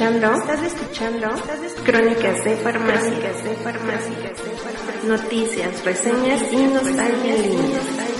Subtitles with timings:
[0.00, 4.32] Estás escuchando, estás escuchando, Crónicas de Farmacia, de Farmacia,
[5.06, 8.19] Noticias, reseñas y nostalgia en línea.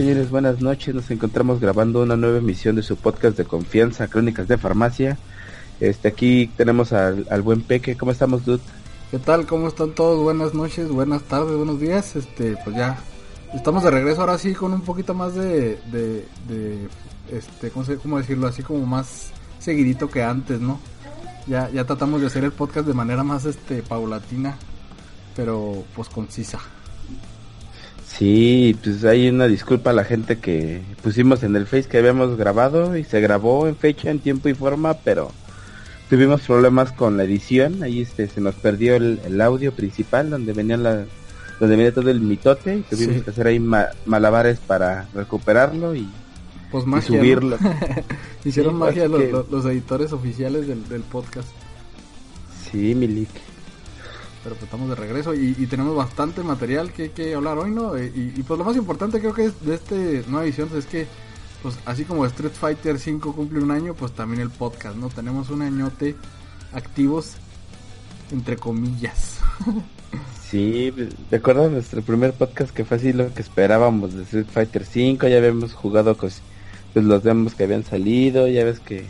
[0.00, 0.30] Señores?
[0.30, 0.94] Buenas noches.
[0.94, 5.18] Nos encontramos grabando una nueva emisión de su podcast de confianza, Crónicas de Farmacia.
[5.78, 7.98] Este, aquí tenemos al, al buen Peque.
[7.98, 8.62] ¿Cómo estamos, dude?
[9.10, 9.46] ¿Qué tal?
[9.46, 10.18] ¿Cómo están todos?
[10.22, 12.16] Buenas noches, buenas tardes, buenos días.
[12.16, 12.98] Este, pues ya
[13.52, 16.88] estamos de regreso ahora sí con un poquito más de, de, de
[17.30, 18.46] este, ¿cómo, se, ¿cómo decirlo?
[18.46, 20.80] Así como más seguidito que antes, ¿no?
[21.46, 24.56] Ya, ya tratamos de hacer el podcast de manera más, este, paulatina,
[25.36, 26.58] pero pues concisa.
[28.20, 32.36] Sí, pues hay una disculpa a la gente que pusimos en el Face que habíamos
[32.36, 35.32] grabado y se grabó en fecha, en tiempo y forma, pero
[36.10, 37.82] tuvimos problemas con la edición.
[37.82, 41.06] Ahí este se nos perdió el, el audio principal donde venía la
[41.60, 43.20] donde venía todo el mitote y tuvimos Sí.
[43.22, 46.06] que hacer ahí ma- malabares para recuperarlo y,
[46.70, 47.16] Pues y magia, ¿no?
[47.22, 47.58] subirlo.
[48.44, 51.48] Hicieron Sí, magia que- los editores oficiales del, del podcast.
[52.70, 53.30] Sí, Milik.
[54.42, 57.96] Pero pues estamos de regreso y, tenemos bastante material que, hablar hoy, ¿no?
[57.96, 61.06] Eh, Y, pues lo más importante creo que es de este nueva edición es que,
[61.62, 65.08] pues así como Street Fighter 5 cumple un año, pues también el podcast, ¿no?
[65.08, 66.16] Tenemos un añote
[66.72, 67.34] activos,
[68.30, 69.38] entre comillas.
[70.50, 70.92] Sí,
[71.30, 75.36] recuerdo nuestro primer podcast que fue así lo que esperábamos de Street Fighter 5, ya
[75.36, 76.42] habíamos jugado pues,
[76.94, 79.04] los demos que habían salido, ya ves que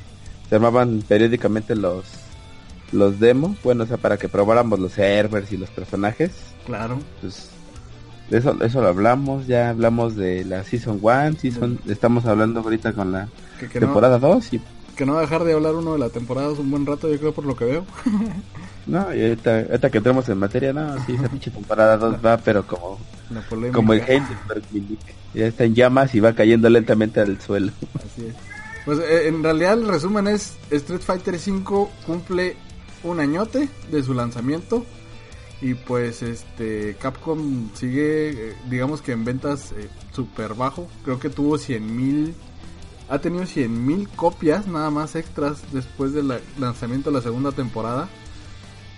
[0.51, 2.05] se armaban periódicamente los
[2.93, 6.31] los demos, bueno, o sea, para que probáramos los servers y los personajes,
[6.67, 6.99] Claro.
[7.21, 7.51] pues
[8.31, 12.93] de eso, eso lo hablamos, ya hablamos de la Season 1, season, estamos hablando ahorita
[12.93, 14.61] con la Que, que, no, temporada 2 y
[14.97, 17.19] que no va a dejar de hablar uno de la temporada un buen rato, yo
[17.19, 17.87] creo, por lo que veo.
[18.87, 22.37] no, y ahorita, ahorita que entremos en materia, no, sí, esa pinche temporada 2 va,
[22.37, 22.99] pero como.
[23.73, 25.01] Como el Heidelberg Milik.
[25.33, 27.73] Ya está en llamas y va cayendo lentamente al suelo.
[27.95, 28.35] Así es.
[28.85, 32.57] Pues eh, en realidad el resumen es Street Fighter 5 cumple
[33.03, 34.85] un añote de su lanzamiento
[35.63, 40.89] y pues este Capcom sigue eh, digamos que en ventas eh, super bajo.
[41.05, 42.35] Creo que tuvo 100 mil
[43.11, 48.09] ha tenido 100 mil copias nada más extras después del lanzamiento de la segunda temporada.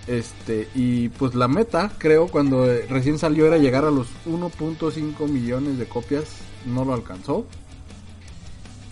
[0.07, 5.29] Este, y pues la meta, creo, cuando eh, recién salió era llegar a los 1.5
[5.29, 6.25] millones de copias,
[6.67, 7.47] no lo alcanzó.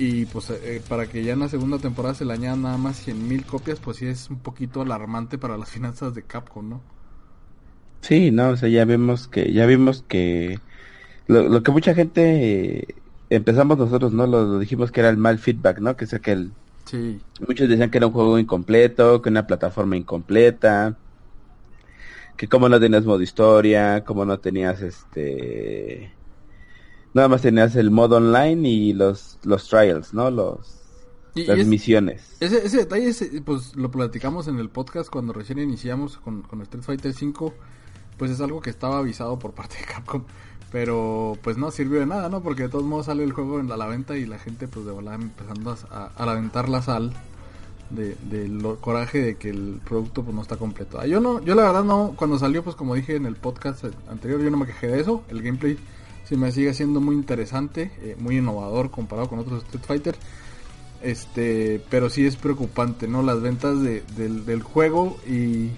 [0.00, 2.97] Y pues eh, para que ya en la segunda temporada se le añadan nada más
[2.99, 6.83] 100 mil copias, pues sí es un poquito alarmante para las finanzas de Capcom, ¿no?
[8.03, 10.62] Sí, no, o sea, ya vemos que, ya vimos que
[11.27, 14.27] lo, lo que mucha gente eh, empezamos nosotros, ¿no?
[14.27, 15.97] Lo, lo dijimos que era el mal feedback, ¿no?
[15.97, 16.56] Que es que el,
[16.87, 21.00] Sí, muchos decían que era un juego incompleto, que una plataforma incompleta,
[22.37, 26.19] que como no tenías modo historia, como no tenías este,
[27.15, 30.31] nada más tenías el modo online y los, los trials, ¿no?
[30.31, 30.76] Los,
[31.34, 32.37] Y- y las es- misiones.
[32.41, 36.60] Ese, ese detalle, ese, pues lo platicamos en el podcast cuando recién iniciamos con, con
[36.62, 37.54] Street Fighter 5,
[38.19, 40.22] pues es algo que estaba avisado por parte de Capcom,
[40.72, 42.43] pero pues no sirvió de nada, ¿no?
[42.43, 44.87] Porque de todos modos sale el juego en la, la venta y la gente pues
[44.87, 47.12] de volada empezando a, a aventar la sal
[47.91, 50.98] de, de lo coraje de que el producto pues no está completo.
[51.00, 53.84] Ah, Yo no, yo la verdad no, cuando salió pues como dije en el podcast
[54.09, 55.77] anterior, yo no me quejé de eso, el gameplay
[56.31, 60.17] se me sigue siendo muy interesante, eh, muy innovador comparado con otros Street Fighter.
[61.03, 63.22] Este, pero sí es preocupante, ¿no?
[63.22, 65.71] Las ventas de- del, del juego y,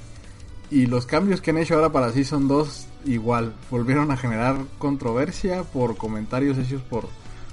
[0.70, 5.62] y los cambios que han hecho ahora para Season 2 igual volvieron a generar controversia
[5.62, 7.08] por comentarios hechos por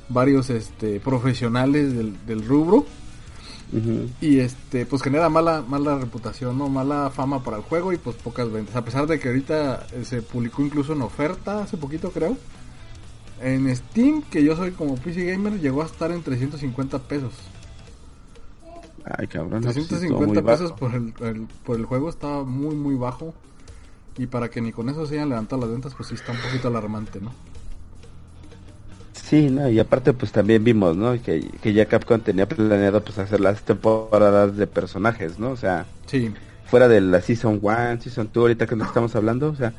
[0.10, 2.86] varios este, profesionales del, del rubro
[4.20, 8.16] y este pues genera mala mala reputación no mala fama para el juego y pues
[8.16, 12.10] pocas ventas a pesar de que ahorita eh, se publicó incluso en oferta hace poquito
[12.12, 12.36] creo
[13.42, 17.34] en Steam que yo soy como PC gamer llegó a estar en 350 pesos
[19.06, 19.62] Ay, cabrón.
[19.64, 22.76] no, pues, sí, estuvo 350 muy pesos por el, el- por el juego estaba muy
[22.76, 23.34] muy bajo
[24.18, 26.40] y para que ni con eso se hayan levantado las ventas pues sí está un
[26.40, 27.32] poquito alarmante no
[29.14, 31.22] Sí, no, y aparte pues también vimos, ¿no?
[31.22, 35.52] Que, que ya Capcom tenía planeado pues hacer las temporadas de personajes, ¿no?
[35.52, 36.34] O sea, sí
[36.66, 39.74] fuera de la Season 1, Season 2, ahorita que nos estamos hablando, o sea,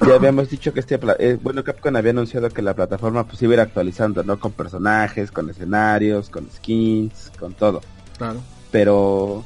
[0.00, 3.52] ya habíamos dicho que este, eh, bueno, Capcom había anunciado que la plataforma pues iba
[3.52, 4.38] a ir actualizando, ¿no?
[4.38, 7.80] Con personajes, con escenarios, con skins, con todo.
[8.18, 9.44] claro Pero,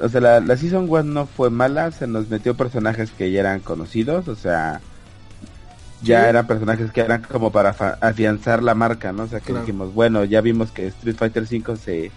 [0.00, 3.40] o sea, la, la Season 1 no fue mala, se nos metió personajes que ya
[3.40, 4.80] eran conocidos, o sea,
[6.02, 7.70] ya eran personajes que eran como para
[8.00, 9.24] afianzar la marca, ¿no?
[9.24, 12.10] O sea, que dijimos, bueno, ya vimos que Street Fighter 5 se,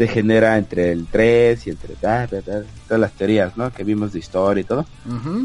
[0.00, 2.30] se genera entre el 3 y entre todas
[2.88, 3.70] las teorías, ¿no?
[3.70, 4.86] Que vimos de historia y todo.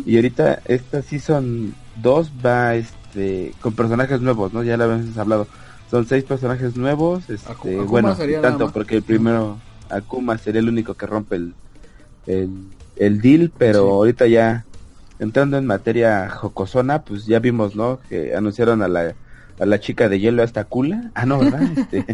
[0.06, 4.64] Y ahorita esta Season 2 va este con personajes nuevos, ¿no?
[4.64, 5.46] Ya lo habíamos hablado.
[5.92, 9.58] Son seis personajes nuevos, este, bueno, tanto porque el primero
[9.90, 11.54] Akuma sería el único que rompe el
[12.26, 14.64] el, deal, pero ahorita ya
[15.20, 18.00] entrando en materia jocosona, pues ya vimos, ¿no?
[18.08, 19.16] Que anunciaron a la,
[19.60, 21.12] a la chica de hielo hasta Kula.
[21.14, 21.62] Ah, no, ¿verdad?
[21.78, 22.06] Este,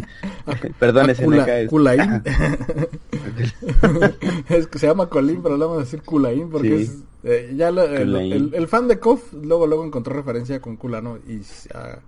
[0.78, 1.68] perdón, ese es...
[1.68, 2.22] Kulain.
[4.48, 6.98] es que se llama Colín, pero le vamos a decir Kulain porque es...
[7.24, 11.18] Eh, ya el, fan de KOF luego luego encontró referencia con Kula, ¿no?
[11.18, 11.42] Y
[11.72, 12.00] a,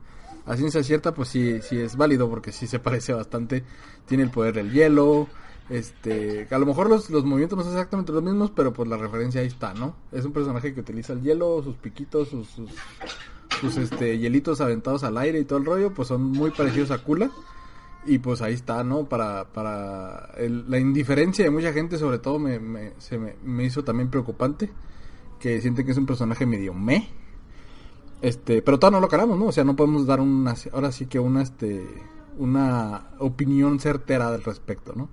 [0.45, 3.63] a ciencia cierta, pues sí, sí es válido porque sí se parece bastante.
[4.07, 5.29] Tiene el poder del hielo,
[5.71, 8.97] este, a lo mejor los, los movimientos no son exactamente los mismos, pero pues la
[8.97, 9.97] referencia ahí está, ¿no?
[10.13, 12.71] Es un personaje que utiliza el hielo, sus piquitos, sus, sus,
[13.63, 17.31] este, hielitos aventados al aire y todo el rollo, pues son muy parecidos a Kula.
[18.07, 19.09] Y pues ahí está, ¿no?
[19.09, 23.83] Para, para la indiferencia de mucha gente, sobre todo, me, me, se me, me, hizo
[23.83, 24.71] también preocupante.
[25.41, 27.09] Que sienten que es un personaje medio me.
[28.21, 29.47] Este, pero todavía no lo caramos, ¿no?
[29.47, 31.87] O sea, no podemos dar una, ahora sí que una, este,
[32.39, 35.09] una opinión certera al respecto, ¿no?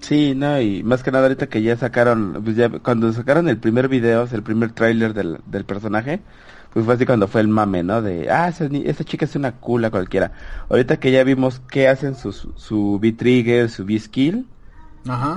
[0.00, 3.58] Sí, no, y más que nada ahorita que ya sacaron, pues ya cuando sacaron el
[3.58, 6.20] primer video, el primer tráiler del, del personaje,
[6.72, 8.02] pues fue así cuando fue el mame, ¿no?
[8.02, 10.32] De, ah, esa, esa chica es una cula cualquiera.
[10.68, 14.46] Ahorita que ya vimos qué hacen su, su V-Trigger, su V-Skill,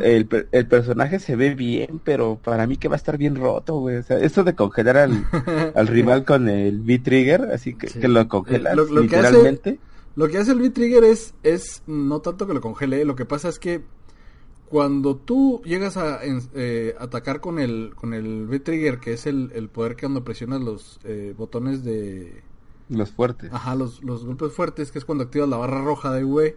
[0.02, 3.80] El, el personaje se ve bien, pero para mí que va a estar bien roto,
[3.80, 3.98] güey.
[3.98, 5.26] O sea, eso de congelar al,
[5.76, 9.62] al rival con el V-Trigger, así que, que lo congelas lo, literalmente.
[9.62, 13.16] Que hace, lo que hace el V-Trigger es, es no tanto que lo congele, lo
[13.16, 13.82] que pasa es que
[14.72, 19.98] cuando tú llegas a eh, atacar con el con el V-Trigger, que es el, poder
[19.98, 22.42] que cuando presionas los eh, botones de...
[22.88, 23.52] Los fuertes.
[23.52, 26.56] Ajá, los, los golpes fuertes, que es cuando activas la barra roja de V.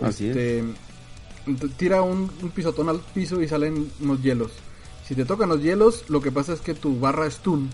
[0.00, 0.62] Así este,
[1.76, 4.52] Tira un, pisotón al piso y salen unos hielos.
[5.04, 7.68] Si te tocan los hielos, lo que pasa es que tu barra stun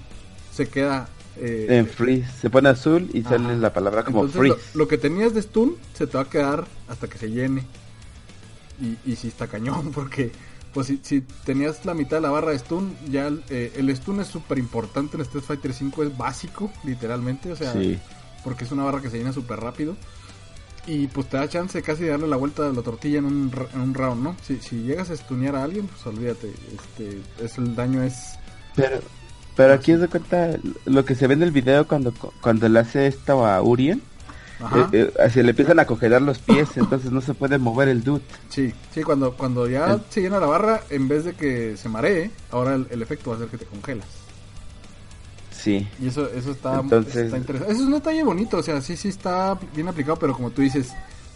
[0.55, 1.11] se queda...
[1.39, 2.33] Eh, en freeze.
[2.41, 4.57] Se pone azul y sale la palabra como freeze.
[4.73, 7.67] lo que tenías de stun se te va a quedar hasta que se llene
[8.81, 10.33] y, y sí está cañón, porque
[10.77, 14.21] pues si, si, tenías la mitad de la barra de stun, ya eh, el stun
[14.21, 17.73] es súper importante en Street Fighter 5, es básico, literalmente, o sea,
[18.45, 19.97] porque es una barra que se llena súper rápido.
[20.87, 23.53] Y pues te da chance casi de darle la vuelta de la tortilla en un,
[23.73, 24.37] en un round, ¿no?
[24.47, 28.39] Si, si llegas a stunear a alguien, pues olvídate, este, es, el daño es...
[28.77, 29.01] Pero,
[29.57, 32.13] pero aquí es de cuenta lo que se ve en el video cuando,
[32.43, 34.03] cuando le hace esto a Urien
[34.93, 38.03] eh, eh, se le empiezan a congelar los pies, entonces no se puede mover el
[38.03, 38.23] dude.
[38.49, 42.31] Sí, sí, cuando, cuando ya se llena la barra, en vez de que se maree,
[42.51, 44.07] ahora el, efecto va a ser que te congelas.
[45.51, 45.87] Sí.
[46.01, 47.57] Y eso, eso está, interesante.
[47.57, 50.63] Eso es un detalle bonito, o sea, sí, sí está bien aplicado, pero como tú
[50.63, 50.93] dices,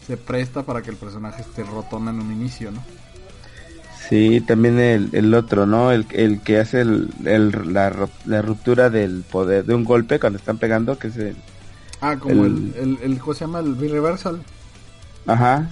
[0.07, 2.83] se presta para que el personaje esté rotona en un inicio, ¿no?
[4.09, 5.93] Sí, también el, el otro, ¿no?
[5.93, 10.59] El, el que hace el, la, la, ruptura del poder de un golpe cuando están
[10.59, 11.37] pegando, que es el,
[12.01, 13.61] Ah, como el, el, el, ¿cómo se llama?
[13.61, 14.43] El B-Reversal.
[15.27, 15.69] Ajá.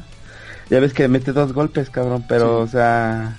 [0.70, 3.36] Ya ves que mete dos golpes, cabrón, pero, o sea...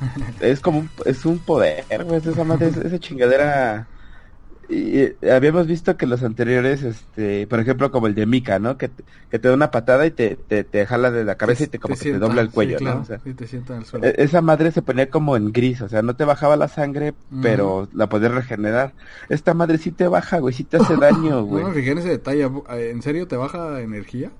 [0.40, 3.88] es como, un, es un poder, güey, esa madre, esa chingadera
[4.68, 8.76] y, habíamos visto que los anteriores, este, por ejemplo, como el de Mika, ¿no?
[8.76, 8.90] Que,
[9.30, 11.78] que te da una patada y te, te, te jala de la cabeza y te
[11.78, 13.00] como que te dobla el cuello, ¿no?
[13.00, 14.06] O sea, te sienta en el suelo.
[14.06, 17.14] E, esa madre se ponía como en gris, o sea, no te bajaba la sangre,
[17.42, 18.92] pero la podías regenerar.
[19.28, 21.62] Esta madre sí te baja, güey, sí te hace daño, güey.
[21.62, 24.30] No me fijé en ese detalle, ¿en serio te baja energía?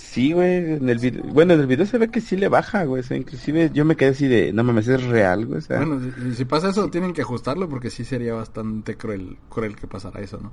[0.00, 2.84] Sí, güey, en el video, bueno, en el video se ve que sí le baja,
[2.84, 5.76] güey, o inclusive yo me quedé así de, no mames, es real, güey, o sea.
[5.76, 6.00] Bueno,
[6.34, 10.40] si, pasa eso tienen que ajustarlo porque sí sería bastante cruel, cruel que pasara eso,
[10.42, 10.52] ¿no?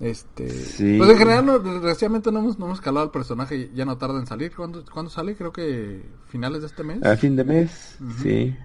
[0.00, 0.96] Este, sí.
[0.96, 4.18] pues en general, no, desgraciadamente no hemos, no hemos calado al personaje, ya no tarda
[4.18, 5.34] en salir, ¿cuándo, ¿cuándo sale?
[5.34, 7.04] Creo que finales de este mes.
[7.04, 8.56] A fin de mes, sí.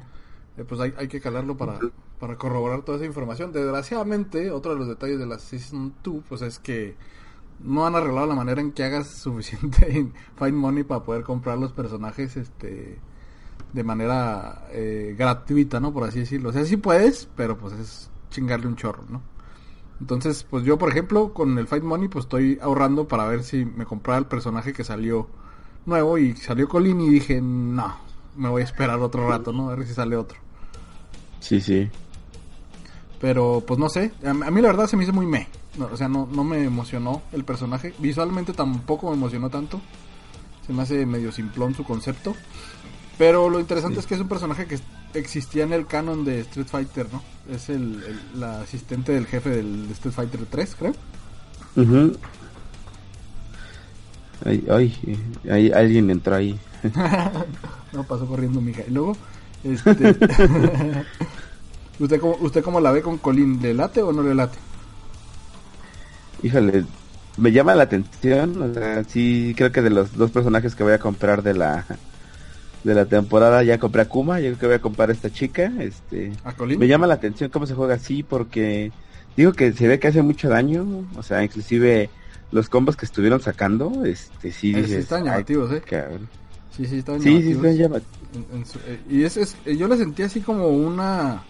[0.58, 1.80] Eh, pues hay, hay que calarlo para,
[2.20, 3.52] para corroborar toda esa información.
[3.52, 6.96] Desgraciadamente, otro de los detalles de la Season 2, pues es que
[7.60, 11.72] no han arreglado la manera en que hagas suficiente Find Money para poder comprar los
[11.72, 13.00] personajes este
[13.74, 15.94] de manera eh, gratuita, ¿no?
[15.94, 16.50] Por así decirlo.
[16.50, 19.22] O sea, sí puedes, pero pues es chingarle un chorro, ¿no?
[20.00, 23.66] Entonces, pues yo, por ejemplo, con el Fight Money, pues estoy ahorrando para ver si
[23.66, 25.28] me compraba el personaje que salió
[25.86, 27.96] nuevo y salió Colin y dije, no,
[28.36, 29.70] me voy a esperar otro rato, ¿no?
[29.70, 30.38] A ver si sale otro.
[31.40, 31.90] Sí, sí.
[33.20, 35.48] Pero, pues no sé, a, mí la verdad se me hizo muy me
[35.86, 37.94] o sea, no, no me emocionó el personaje.
[38.00, 39.82] Visualmente tampoco me emocionó tanto.
[40.66, 42.36] Se me hace medio simplón su concepto.
[43.18, 44.80] Pero lo interesante es que es un personaje que
[45.14, 47.24] existía en el canon de Street Fighter, ¿no?
[47.54, 50.94] Es el, el- la asistente del jefe del Street Fighter 3, creo.
[54.46, 54.94] Ay, ay,
[55.50, 56.60] ay, alguien entró ahí.
[57.94, 58.82] No, pasó corriendo, mija.
[58.88, 59.16] Y luego,
[59.64, 60.10] este...
[62.00, 63.60] ¿Usted cómo, ¿Usted cómo la ve con Colin?
[63.62, 64.58] ¿Le late o no le late?
[66.44, 66.86] Híjole,
[67.38, 68.62] me llama la atención.
[68.62, 71.86] O sea, sí, creo que de los dos personajes que voy a comprar de la
[72.84, 74.40] de la temporada ya compré a Kuma.
[74.40, 75.72] Yo creo que voy a comprar a esta chica.
[75.80, 76.80] Este, ¿A Colin?
[76.80, 78.92] me llama la atención cómo se juega así porque
[79.36, 80.86] digo que se ve que hace mucho daño.
[81.18, 82.10] O sea, inclusive
[82.52, 85.82] los combos que estuvieron sacando, este, sí, Eh, sí están "Ay, llamativos, ¿eh?
[85.82, 86.30] cabrón".
[86.76, 87.66] Sí, sí, estaban Sí, sí, llamativos.
[87.66, 88.18] están llamativos.
[88.52, 91.42] En- en su- eh, y es, es- eh, yo la sentí así como una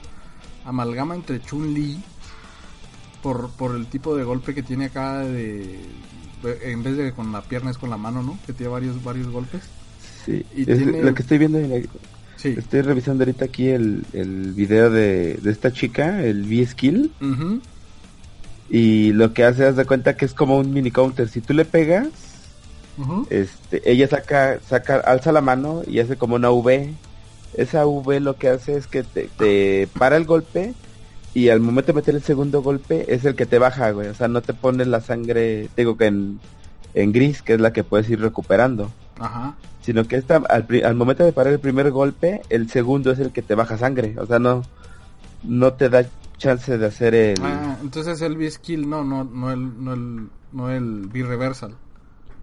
[0.65, 1.97] amalgama entre Chun-Li
[3.27, 5.79] por, por el tipo de golpe que tiene acá de,
[6.63, 8.39] en vez de con la pierna es con la mano, ¿no?
[8.45, 9.63] Que tiene varios varios golpes.
[10.25, 11.89] Sí, Y es tiene- lo que estoy viendo en el-
[12.37, 12.55] Sí.
[12.57, 17.61] Estoy revisando ahorita aquí el, el video de, de esta chica, el V-Skill, Ujú.
[18.69, 21.27] y lo que hace, haz de cuenta que es como un mini counter.
[21.27, 22.07] Si tú le pegas,
[23.29, 26.93] este, ella saca, saca, alza la mano y hace como una V.
[27.55, 30.73] Esa V lo que hace es que te, te para el golpe
[31.33, 34.07] y al momento de meter el segundo golpe es el que te baja, güey.
[34.07, 36.39] O sea, no te pone la sangre, digo que en,
[36.93, 38.91] en gris, que es la que puedes ir recuperando.
[39.19, 39.55] Ajá.
[39.81, 43.31] Sino que esta, al, al momento de parar el primer golpe, el segundo es el
[43.31, 44.15] que te baja sangre.
[44.17, 44.63] O sea, no,
[45.43, 46.05] no te da
[46.37, 47.37] chance de hacer el...
[47.41, 51.75] Ah, entonces el B-Skill, no, no, no el, no el, no el B-Reversal.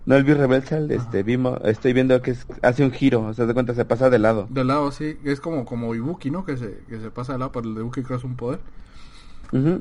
[0.07, 3.55] No, el B-Reversal, este, vimos, estoy viendo que es- hace un giro, o sea, de
[3.55, 4.47] cuenta se pasa de lado.
[4.51, 6.45] De lado, sí, es como, como Ibuki, ¿no?
[6.45, 8.61] Que se, que se pasa de lado, pero el de Ibuki creo es un poder.
[9.53, 9.81] Ujú.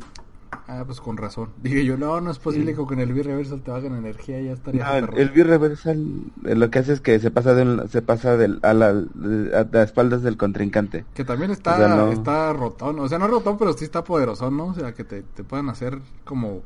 [0.67, 1.49] Ah, pues con razón.
[1.61, 4.85] Dije yo, no, no es posible que con el B-Reversal te bajen energía, ya estaría
[4.85, 5.97] No, el, súper el B-Reversal
[6.45, 8.89] eh, lo que hace es que se pasa de un- se pasa del, a, la,
[8.89, 11.03] a las espaldas del contrincante.
[11.15, 14.03] Que también está, O sea, no- está rotón, o sea, no rotón, pero sí está
[14.03, 14.67] poderoso, ¿no?
[14.67, 16.61] O sea, que te, te puedan hacer como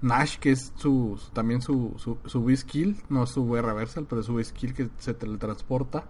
[0.00, 4.74] Nash, que es su, también su, su, su B-Skill, no su B-Reversal, pero su B-Skill
[4.74, 6.04] que se teletransporta.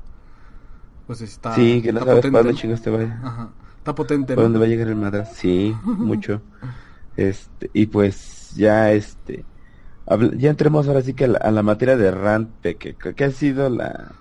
[1.06, 2.58] Pues está, sí, que no está sabes dónde ¿no?
[2.58, 5.32] chingos te va, Ajá, está potente, para dónde va a llegar el madras.
[5.34, 6.42] Sí, mucho.
[7.16, 9.44] Este, y pues ya este,
[10.36, 13.24] ya entremos ahora sí que a la, a la materia de rant, que, que, que
[13.24, 14.12] ha sido la,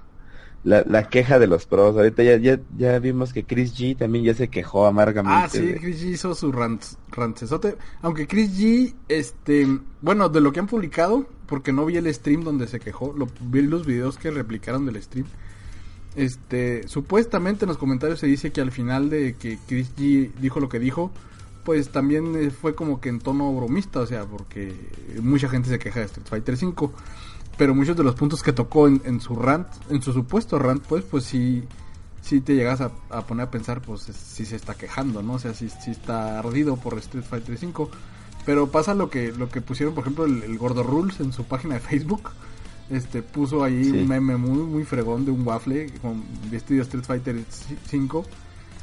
[0.68, 1.96] la, la queja de los pros.
[1.96, 5.40] Ahorita ya, ya, ya vimos que Chris G también ya se quejó amargamente.
[5.46, 7.78] Ah, sí, de- Chris G hizo su rant, rancesote.
[8.02, 9.66] Aunque Chris G, este,
[10.02, 13.30] bueno, de lo que han publicado, porque no vi el stream donde se quejó, lo,
[13.42, 15.26] vi los videos que replicaron del stream.
[16.18, 20.60] Este, supuestamente en los comentarios se dice que al final de que Chris G dijo
[20.60, 21.12] lo que dijo,
[21.64, 24.74] pues también eh, fue como que en tono bromista, o sea, porque
[25.22, 26.92] mucha gente se queja de Street Fighter 5,
[27.58, 30.84] pero muchos de los puntos que tocó en, en su rant, en su supuesto rant,
[30.86, 31.64] pues, pues sí,
[32.22, 35.34] sí te llegas a, a poner a pensar, pues, es- si se está quejando, ¿no?
[35.34, 37.90] O sea, si, si está ardido por Street Fighter 5.
[38.46, 41.44] Pero pasa lo que, lo que pusieron, por ejemplo, el, el Gordo Rules en su
[41.46, 42.30] página de Facebook.
[42.90, 47.04] Este, puso ahí un meme muy, muy fregón de un waffle con vestido de Street
[47.04, 47.44] Fighter
[47.90, 48.26] 5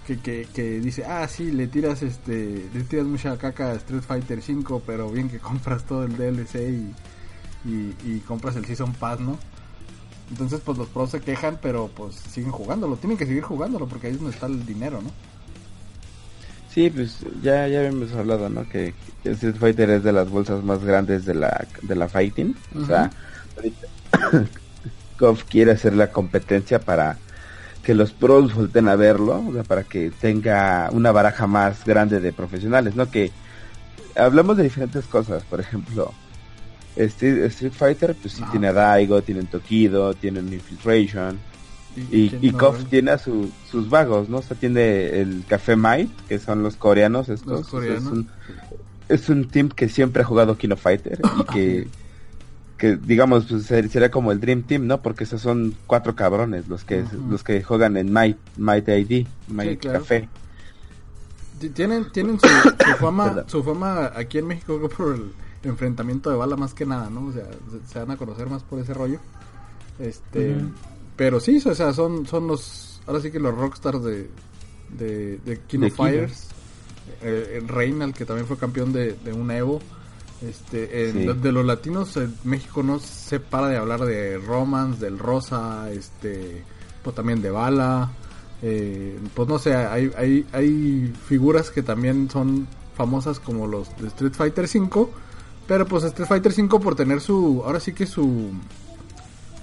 [0.07, 4.02] que, que, que dice, ah, sí, le tiras este, le tiras mucha caca a Street
[4.02, 6.95] Fighter 5, pero bien que compras todo el DLC y,
[7.64, 9.38] y, y compras el Season Pass, ¿no?
[10.30, 14.06] Entonces, pues los pros se quejan, pero pues siguen jugándolo, tienen que seguir jugándolo porque
[14.06, 15.11] ahí es donde está el dinero, ¿no?
[16.71, 18.68] Sí, pues ya, ya habíamos hablado, ¿no?
[18.68, 18.94] Que
[19.25, 22.54] que Street Fighter es de las bolsas más grandes de la, de la fighting.
[22.76, 23.11] O sea,
[23.56, 23.87] ahorita
[25.18, 27.16] KOF quiere hacer la competencia para
[27.83, 32.21] que los pros volten a verlo, o sea, para que tenga una baraja más grande
[32.21, 33.11] de profesionales, ¿no?
[33.11, 33.33] Que
[34.14, 36.12] hablamos de diferentes cosas, por ejemplo,
[36.96, 41.38] Street, Street Fighter, pues sí tiene a Daigo, tiene un Tokido, tiene Infiltration,
[42.10, 44.38] y, y KOF tiene a su- sus vagos, ¿no?
[44.38, 47.46] O sea, tiene el Café Might, que son los coreanos estos.
[47.50, 48.02] Los O sea, coreanos.
[48.04, 48.28] Es un,
[49.08, 51.88] es un team que siempre ha jugado Kino Fighter y que,
[52.78, 55.02] que digamos, pues ser- sería como el Dream Team, ¿no?
[55.02, 59.80] Porque esos son cuatro cabrones los que, los que juegan en Might, Might ID, Might
[59.80, 60.00] claro.
[60.00, 60.28] Café.
[61.60, 65.22] Ti- Tienen, tienen su, su fama, su fama aquí en México por el
[65.64, 67.26] enfrentamiento de bala más que nada, ¿no?
[67.26, 69.18] O sea, se, se van a conocer más por ese rollo.
[69.99, 70.56] Este,
[71.16, 74.28] pero sí, o sea, son, son los, ahora sí que los rockstars de,
[74.99, 76.09] de, de King De of Kino.
[76.09, 76.49] Fighters.
[77.23, 79.80] Eh, el Reynald, que también fue campeón de, de un Evo.
[80.42, 81.26] Este, en- Sí.
[81.26, 85.90] de, de los latinos, en México no se para de hablar de Romance, del Rosa,
[85.92, 86.62] este,
[87.02, 88.11] pues también de Bala.
[88.62, 92.66] eh, pues no sé, hay, hay, hay figuras que también son
[92.97, 95.11] famosas como los de Street Fighter 5.
[95.66, 98.50] Pero pues Street Fighter 5 por tener su, ahora sí que su,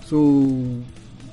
[0.08, 0.81] su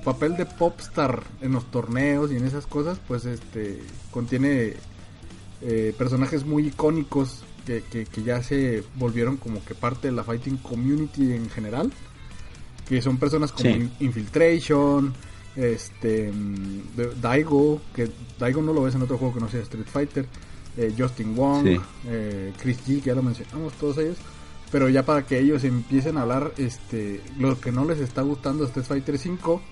[0.05, 4.75] papel de popstar en los torneos y en esas cosas, pues este contiene
[5.63, 10.57] eh, personajes muy icónicos que, que, ya se volvieron como que parte de la fighting
[10.57, 11.93] community en general,
[12.89, 13.69] que son personas como
[14.01, 15.13] Infiltration,
[15.55, 16.33] este
[17.21, 18.09] Daigo, que
[18.39, 20.27] Daigo no lo ves en otro juego que no sea Street Fighter,
[20.79, 24.17] eh, Justin Wong, eh, Chris G, que ya lo mencionamos todos ellos
[24.71, 28.65] pero ya para que ellos empiecen a hablar este lo que no les está gustando
[28.65, 29.63] Street Fighter 5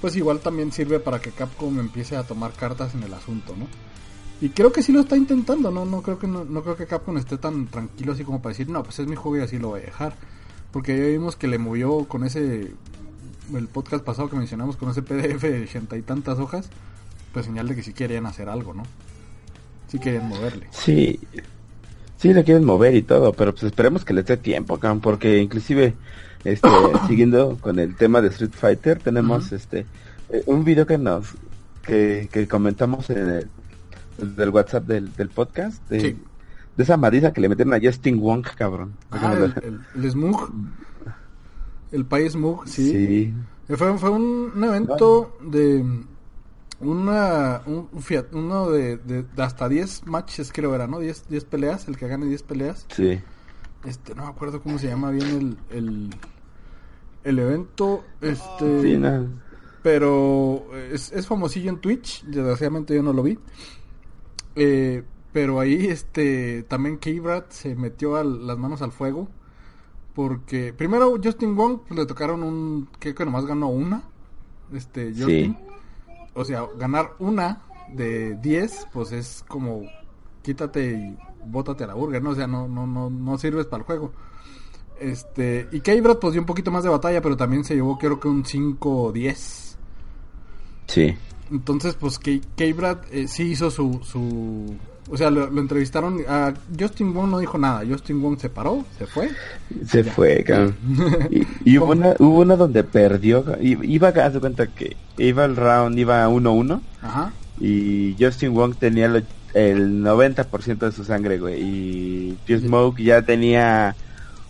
[0.00, 3.66] pues igual también sirve para que Capcom empiece a tomar cartas en el asunto no
[4.40, 7.16] y creo que sí lo está intentando no no creo que no, creo que Capcom
[7.16, 9.68] esté tan tranquilo así como para decir no pues es mi juego y así lo
[9.68, 10.16] voy a dejar
[10.70, 12.72] porque ya vimos que le movió con ese
[13.54, 16.68] el podcast pasado que mencionamos con ese PDF de ochenta y tantas hojas
[17.32, 18.82] pues señal de que sí querían hacer algo no
[19.88, 20.68] sí querían moverle.
[20.70, 21.20] Sí
[22.22, 25.96] Sí, le quieren mover y todo, pero pues esperemos que le dé tiempo, porque inclusive,
[26.44, 26.68] este,
[27.08, 29.86] siguiendo con el tema de Street Fighter, tenemos este
[30.28, 31.34] eh, un video que nos
[31.84, 36.14] que, comentamos en el del WhatsApp del, del podcast de,
[36.78, 38.92] esa madiza que le metieron a Justin Wong, cabrón.
[39.10, 40.48] Ah, el, el, Smug.
[41.90, 43.34] El país Smug, sí.
[43.66, 45.84] Fue, fue un, evento de
[46.82, 47.88] una, un,
[48.32, 50.98] uno de, hasta 10 matches creo era, ¿no?
[50.98, 52.86] 10, 10 peleas, el que gane 10 peleas.
[52.94, 53.20] Sí.
[53.84, 56.10] Este, no me acuerdo cómo se llama bien el, el,
[57.24, 58.82] el evento, este...
[58.82, 59.02] Sí,
[59.82, 63.38] Pero es, es famosillo en Twitch, desgraciadamente yo no lo vi.
[64.54, 69.28] Eh, pero ahí este también Kibrat se metió las manos al fuego.
[70.14, 72.88] Porque primero Justin Wong pues, le tocaron un...
[72.98, 74.02] Creo que nomás ganó una.
[74.72, 75.56] Este, Justin.
[75.58, 75.71] Sí
[76.34, 79.82] o sea, ganar una de 10, pues es como
[80.42, 81.16] quítate y
[81.46, 82.30] bótate a la burger, ¿no?
[82.30, 84.12] O sea, no, no, no, no sirves para el juego.
[85.00, 88.20] Este, y K-Brad pues dio un poquito más de batalla, pero también se llevó creo
[88.20, 89.76] que un 5-10.
[90.86, 91.16] Sí.
[91.50, 94.76] Entonces, pues K-Brad eh, sí hizo su, su,
[95.10, 96.20] o sea, lo, entrevistaron.
[96.28, 97.82] A Justin Wong no dijo nada.
[97.88, 99.30] Justin Wong se paró, se fue.
[99.86, 100.76] Se fue, cabrón.
[101.64, 103.44] y, hubo, una, hubo una donde perdió.
[103.60, 106.80] Iba a cuenta que iba el round, iba 1-1.
[107.02, 107.32] Ajá.
[107.60, 109.06] Y Justin Wong tenía
[109.54, 111.60] el 90% de su sangre, güey.
[111.60, 113.94] Y Pure Smoke ya tenía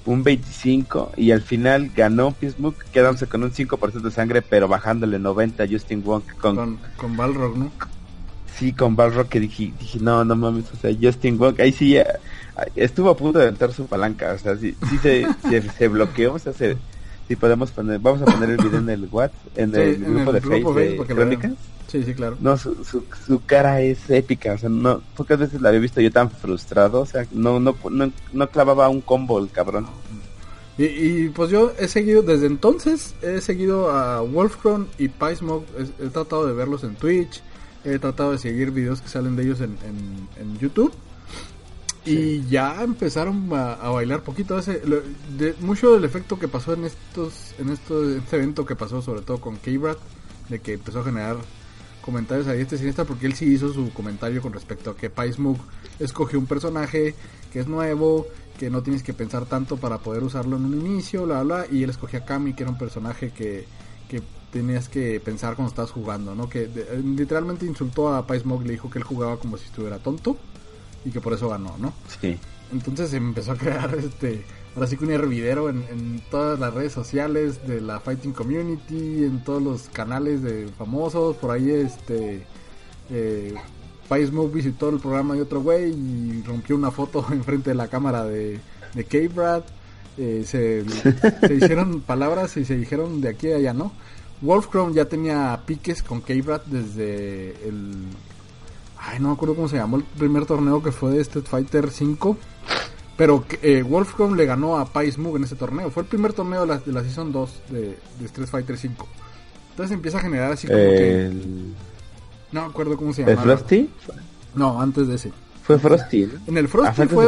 [0.04, 5.20] un 25 y al final ganó Smoke quedándose con un 5% de sangre pero bajándole
[5.20, 7.70] 90 a Justin Wong con, con, con Balrog, ¿no?
[8.62, 11.96] Sí con Balrog que dije, dije, no, no mames, o sea, Justin Wong, ahí sí
[12.76, 15.26] estuvo a punto de entrar su palanca, o sea, sí, sí se,
[15.78, 16.76] se, bloqueó, o sea, se,
[17.26, 20.96] sí podemos poner, vamos a poner el video en el WhatsApp, en el grupo de
[20.96, 21.52] Crónicas.
[21.88, 22.36] Sí, sí, claro.
[22.40, 26.00] No, su, su, su, cara es épica, o sea, no, pocas veces la había visto
[26.00, 29.86] yo tan frustrado, o sea, no, no, no, no clavaba un combo el cabrón.
[30.78, 36.06] Y, y, pues yo he seguido, desde entonces, he seguido a Wolfcron y Pysmog, he,
[36.06, 37.42] he, tratado de verlos en Twitch,
[37.84, 40.92] He tratado de seguir videos que salen de ellos en, en, YouTube.
[42.04, 44.60] Y ya empezaron a, bailar poquito.
[44.60, 49.40] De, mucho del efecto que pasó en estos en este evento que pasó sobre todo
[49.40, 49.70] con k
[50.48, 51.36] de que empezó a generar
[52.02, 55.58] comentarios ahí este siniestra porque él sí hizo su comentario con respecto a que Paismug
[56.00, 57.14] escogió un personaje
[57.52, 58.26] que es nuevo,
[58.58, 61.82] que no tienes que pensar tanto para poder usarlo en un inicio, bla bla, y
[61.82, 63.66] él escogió a Kami que era un personaje que,
[64.08, 66.48] que tenías que pensar cuando estabas jugando, ¿no?
[66.48, 66.68] Que
[67.02, 70.36] literalmente insultó a Pais Mog, le dijo que él jugaba como si estuviera tonto
[71.04, 71.92] y que por eso ganó, ¿no?
[72.20, 72.38] Sí.
[72.72, 76.72] Entonces se empezó a crear este, ahora sí que un hervidero en, en todas las
[76.72, 82.46] redes sociales de la Fighting Community, en todos los canales de famosos, por ahí este
[83.10, 83.54] eh,
[84.52, 88.60] visitó el programa de otro güey y rompió una foto enfrente de la cámara de,
[88.94, 89.62] de K-Brad.
[90.18, 90.84] Eh, se,
[91.46, 93.92] se, hicieron palabras y se dijeron de aquí a allá, ¿no?
[94.42, 96.34] Wolfcrown ya tenía piques con k
[96.66, 98.06] desde el...
[98.98, 101.90] Ay, no me acuerdo cómo se llamó el primer torneo que fue de Street Fighter
[101.90, 102.36] 5.
[103.16, 105.90] Pero eh, Wolfcrown le ganó a Pais Mug en ese torneo.
[105.90, 109.08] Fue el primer torneo de la, de la Season 2 de, Street Fighter 5.
[109.70, 111.30] Entonces empieza a generar así como que...
[112.50, 113.32] No me acuerdo cómo se llama.
[113.32, 113.90] ¿El Frosty?
[114.54, 115.32] No, antes de ese.
[115.62, 116.28] Fue Frosty.
[116.46, 117.24] En el Frosty, fue,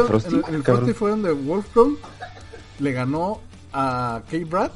[0.47, 1.97] En, el Frosty fue donde Wolfcrown
[2.79, 3.39] le ganó
[3.73, 4.71] a K-Brad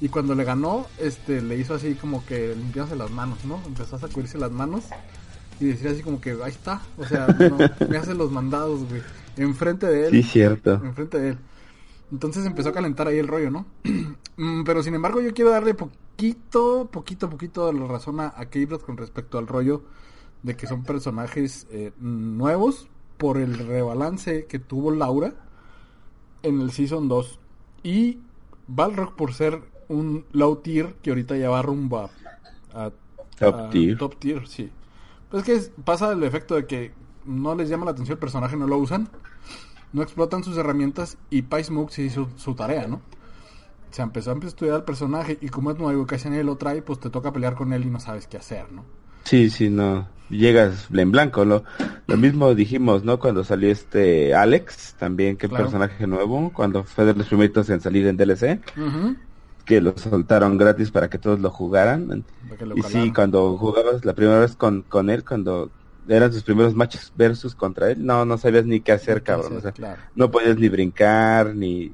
[0.00, 3.60] y cuando le ganó, este, le hizo así como que limpiarse las manos, ¿no?
[3.66, 4.84] Empezó a sacudirse las manos
[5.60, 7.26] y decía así como que ahí está, o sea,
[7.88, 9.02] me hace los mandados, güey,
[9.36, 10.10] enfrente de él.
[10.12, 10.74] Sí, cierto.
[10.74, 11.38] Enfrente de él.
[12.12, 13.66] Entonces empezó a calentar ahí el rollo, ¿no?
[14.36, 18.46] Mm, pero sin embargo yo quiero darle poquito, poquito, poquito la razón a, a
[18.84, 19.84] con respecto al rollo
[20.42, 25.34] de que son personajes eh, nuevos por el rebalance que tuvo Laura
[26.42, 27.38] en el Season 2.
[27.84, 28.18] Y
[28.66, 32.10] Balrog por ser un low tier que ahorita ya va rumbo a
[32.74, 32.90] a
[33.38, 33.98] Top a tier.
[33.98, 34.70] top tier, sí.
[35.30, 36.92] Pues es que es- pasa el efecto de que
[37.24, 39.08] no les llama la atención el personaje, no lo usan,
[39.92, 43.00] no explotan sus herramientas y Pais Mook sí hizo su tarea, ¿no?
[43.90, 46.98] Se empezó a estudiar el personaje y como es nuevo, casi nadie lo trae, pues
[47.00, 48.84] te toca pelear con él y no sabes qué hacer, ¿no?
[49.24, 50.08] Sí, sí, no.
[50.30, 51.64] Llegas en blanco, lo,
[52.06, 53.18] lo mismo dijimos, ¿no?
[53.18, 55.64] Cuando salió este Alex, también que Claro.
[55.64, 59.16] personaje nuevo, cuando fue de los primeritos en salir en DLC, Ujú.
[59.64, 62.24] Que lo soltaron gratis para que todos lo jugaran.
[62.60, 65.70] Lo Y sí, cuando jugabas la primera vez con, con él, cuando
[66.08, 69.46] eran sus primeros matches versus contra él, no, no sabías ni qué hacer, ¿Qué cabrón.
[69.56, 69.58] hacer?
[69.58, 70.02] O sea, Claro.
[70.14, 71.92] no podías ni brincar, ni...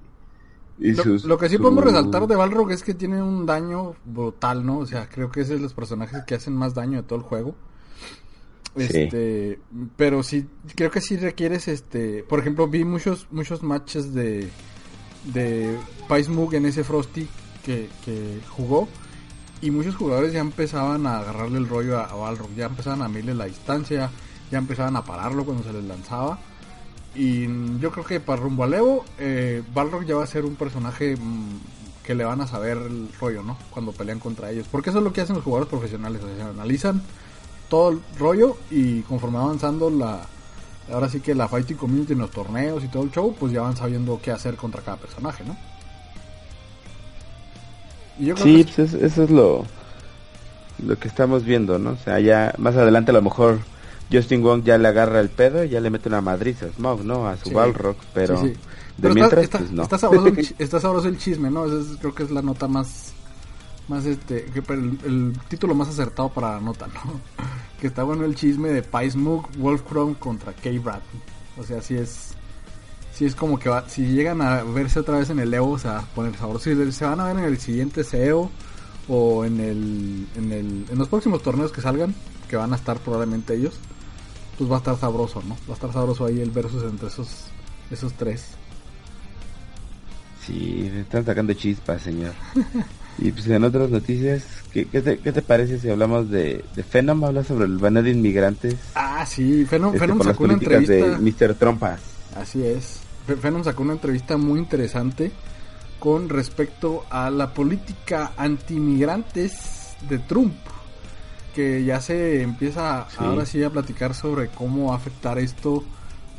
[0.79, 3.47] y Lo, sus- lo que sí su- podemos resaltar de Balrog es que tiene un
[3.47, 4.79] daño brutal, ¿no?
[4.79, 7.25] O sea, creo que es de los personajes que hacen más daño de todo el
[7.25, 7.55] juego.
[8.77, 8.83] Sí.
[8.85, 9.59] Este,
[9.97, 14.49] pero sí, creo que sí requieres, este, por ejemplo, vi muchos, muchos matches de,
[15.35, 15.77] de
[16.09, 17.29] Pais Moog en ese Frosty
[17.65, 18.89] que, que jugó
[19.63, 23.09] y muchos jugadores ya empezaban a agarrarle el rollo a, a Balrog, ya empezaban a
[23.09, 24.11] medirle la distancia,
[24.51, 26.39] ya empezaban a pararlo cuando se les lanzaba.
[27.15, 27.47] Y
[27.79, 31.17] yo creo que para rumbo al Evo, eh, Balrog ya va a ser un personaje
[31.17, 31.59] mm,
[32.05, 33.59] que le van a saber el rollo, ¿no?
[33.71, 34.67] Cuando pelean contra ellos.
[34.71, 36.23] Porque eso es lo que hacen los jugadores profesionales.
[36.23, 37.03] O sea, analizan
[37.69, 40.27] todo el rollo y conforme va avanzando la...
[40.91, 43.61] Ahora sí que la fighting community en los torneos y todo el show, pues ya
[43.61, 45.57] van sabiendo qué hacer contra cada personaje, ¿no?
[48.21, 49.65] Y yo creo Sí, que pues es- eso es lo,
[50.87, 51.91] lo que estamos viendo, ¿no?
[51.91, 53.59] O sea, ya más adelante a lo mejor
[54.13, 57.05] Justin Wong ya le agarra el pedo y ya le mete una madriza a Smog,
[57.05, 57.27] ¿no?
[57.29, 57.55] A su Sí.
[57.55, 58.49] Balrog, pero Sí, sí.
[58.53, 58.59] de
[59.03, 59.83] Pero mientras, está, pues no.
[59.83, 61.65] está sabroso el, chi- está sabroso el chisme, ¿no?
[61.67, 63.13] Es- creo que es la nota más,
[63.89, 67.21] más este, que el, el título más acertado para la nota, ¿no?
[67.81, 71.01] Que está bueno el chisme de Pais Mook, Wolfcrown contra K-Brad.
[71.59, 72.35] O sea, sí es,
[73.21, 75.79] sí es como que va, si llegan a verse otra vez en el Evo, o
[75.79, 76.65] sea, poner sabroso.
[76.71, 78.51] Si se van a ver en el siguiente CEO
[79.09, 82.15] o en el, en el, en los próximos torneos que salgan,
[82.49, 83.75] que van a estar probablemente ellos,
[84.57, 85.55] pues va a estar sabroso, ¿no?
[85.69, 87.29] Va a estar sabroso ahí el versus entre esos,
[87.91, 88.53] esos tres.
[90.47, 92.33] Sí, están sacando chispas, señor.
[93.19, 96.83] y pues en otras noticias, ¿qué, qué, te, qué te parece si hablamos de, de
[96.83, 97.23] Phenom?
[97.23, 100.95] Habla sobre el baneo de inmigrantes Ah, sí, Venom, este, las sacó una entrevista.
[100.95, 101.55] de Mr.
[101.57, 102.01] Trompas.
[102.35, 103.01] Así es.
[103.27, 105.31] Ve- Venom sacó una entrevista muy interesante
[105.99, 110.55] con respecto a la política antimigrantes de Trump.
[111.55, 113.17] Que ya se empieza Sí.
[113.19, 115.85] ahora sí a platicar sobre cómo va a afectar esto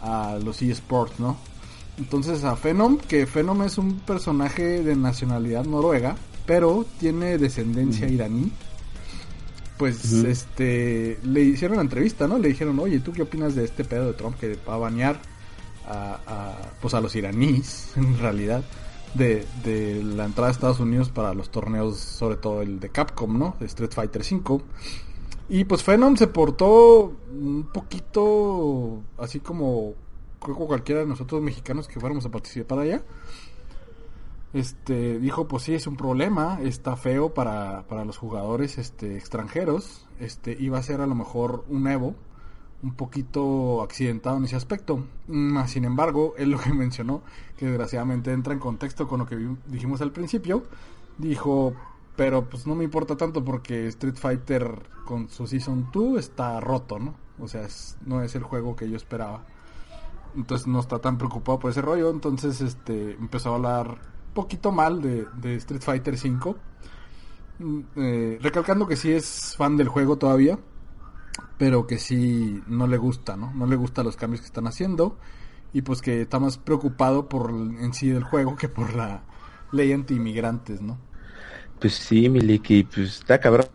[0.02, 1.38] a los eSports, ¿no?
[1.98, 6.16] Entonces a Phenom, que Phenom es un personaje de nacionalidad noruega,
[6.46, 8.52] pero tiene descendencia iraní.
[9.78, 12.38] Pues este le hicieron la entrevista, ¿no?
[12.38, 15.20] Le dijeron, oye, ¿tú qué opinas de este pedo de Trump que va a banear
[15.92, 18.64] a, pues a los iraníes, en realidad,
[19.14, 23.38] de, de la entrada a Estados Unidos para los torneos, sobre todo el de Capcom,
[23.38, 23.56] ¿no?
[23.60, 24.64] Street Fighter V.
[25.50, 29.96] Y pues Phenom se portó un poquito así como
[30.42, 33.04] creo que cualquiera de nosotros mexicanos que fuéramos a participar allá.
[34.54, 40.08] Este dijo, pues sí, es un problema, está feo para, para los jugadores este, extranjeros.
[40.20, 42.16] Este iba a ser a lo mejor un Evo
[42.84, 45.06] un poquito accidentado en ese aspecto.
[45.28, 47.22] Mm, Sin embargo, él lo que mencionó,
[47.58, 50.64] que desgraciadamente entra en contexto con lo que dijimos al principio,
[51.18, 51.74] dijo,
[52.16, 57.00] pero pues no me importa tanto porque Street Fighter con su Season 2 está roto,
[57.00, 57.16] ¿no?
[57.40, 59.44] O sea, es- no es el juego que yo esperaba.
[60.36, 62.10] Entonces no está tan preocupado por ese rollo.
[62.10, 63.98] Entonces este empezó a hablar
[64.34, 66.56] poquito mal de, de Street Fighter 5.
[68.42, 70.58] recalcando que sí es fan del juego todavía.
[71.62, 73.54] Pero que sí no le gusta, ¿no?
[73.54, 75.20] No le gustan los cambios que están haciendo.
[75.74, 79.22] Y pues que está más preocupado por en sí del juego que por la
[79.72, 80.98] ley anti-inmigrantes, ¿no?
[81.80, 83.68] Pues sí, Miliki, pues está cabrón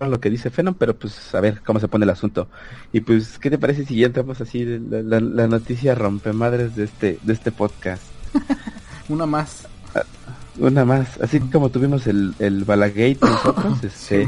[0.00, 2.48] lo que dice Phenom, pero pues a ver cómo se pone el asunto.
[2.92, 6.82] Y pues, ¿qué te parece si ya entramos así la, la, la noticia rompemadres de
[6.82, 8.02] este, de este podcast?
[9.08, 9.68] Una más.
[10.58, 14.26] Una más, así como tuvimos el, el Balagate nosotros, este,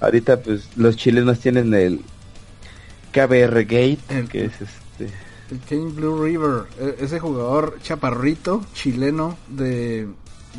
[0.00, 2.00] ahorita pues los chilenos tienen el
[3.12, 5.08] KBR Gate, El- que es este,
[5.50, 10.08] El King Blue River, e- ese jugador chaparrito chileno de,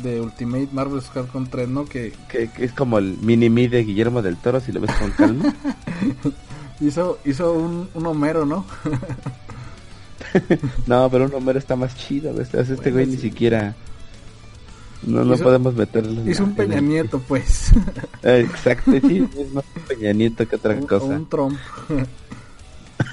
[0.02, 1.84] de Ultimate Marvel Capcom 3, ¿no?
[1.84, 4.92] Que que, que es como el mini me de Guillermo del Toro, si lo ves
[4.92, 5.54] con calma.
[6.80, 8.64] hizo, hizo un, un Homero, ¿no?
[10.86, 13.74] no, pero un Homero está más chido, este, este Bueno, güey ni siquiera...
[15.06, 16.22] No, no podemos meterlo.
[16.24, 17.72] la- un Peña Nieto, pues.
[18.22, 21.04] Eh, Exacto, sí, es más un Peña Nieto que otra o cosa.
[21.04, 21.58] un Trump.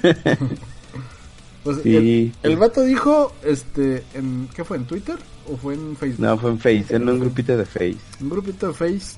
[1.64, 2.32] pues Sí.
[2.42, 4.76] el, el vato dijo, este, en, ¿qué fue?
[4.76, 5.16] ¿En Twitter?
[5.50, 6.24] ¿O fue en Facebook?
[6.24, 7.98] No, fue en Face, en un grupito de Face.
[8.20, 9.16] un grupito de Face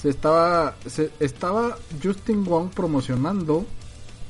[0.00, 3.66] se estaba, se estaba Justin Wong promocionando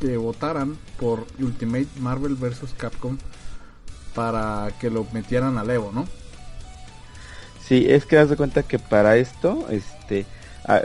[0.00, 2.74] que votaran por Ultimate Marvel vs.
[2.76, 3.18] Capcom
[4.14, 6.06] para que lo metieran al Evo, ¿no?
[7.66, 10.24] Sí, es que das de cuenta que para esto, este,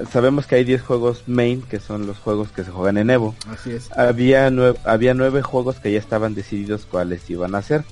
[0.09, 3.35] sabemos que hay 10 juegos main que son los juegos que se juegan en Evo.
[3.49, 3.91] Así es.
[3.91, 7.83] Había, nue había nueve juegos que ya estaban decididos cuáles iban a ser.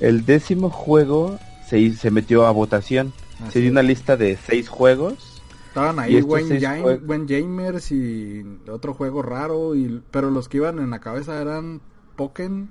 [0.00, 3.12] El décimo juego se, metió a votación.
[3.42, 5.42] Así se dio una lista de seis juegos.
[5.68, 6.60] Estaban ahí Wayne,
[7.04, 11.80] Wayne Jamers y otro juego raro, y, pero los que iban en la cabeza eran
[12.14, 12.70] Pokémon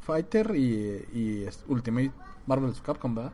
[0.00, 2.10] Fighter y, Ultimate
[2.46, 2.72] Marvel.
[2.84, 3.32] Capcom, ¿verdad?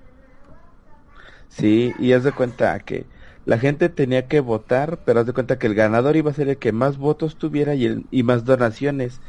[1.49, 3.07] Sí, y haz de cuenta que
[3.49, 6.49] la gente tenía que votar, pero haz de cuenta que el ganador iba a ser
[6.51, 9.23] el que más votos tuviera y, el- y más donaciones.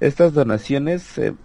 [0.00, 1.36] Estas donaciones, eh,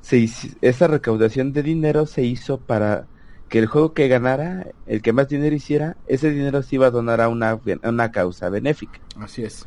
[0.00, 0.28] se
[0.62, 3.10] esa recaudación de dinero se hizo para
[3.48, 6.90] que el juego que ganara, el que más dinero hiciera, ese dinero se iba a
[6.90, 9.00] donar a una, a una causa benéfica.
[9.16, 9.64] Así es.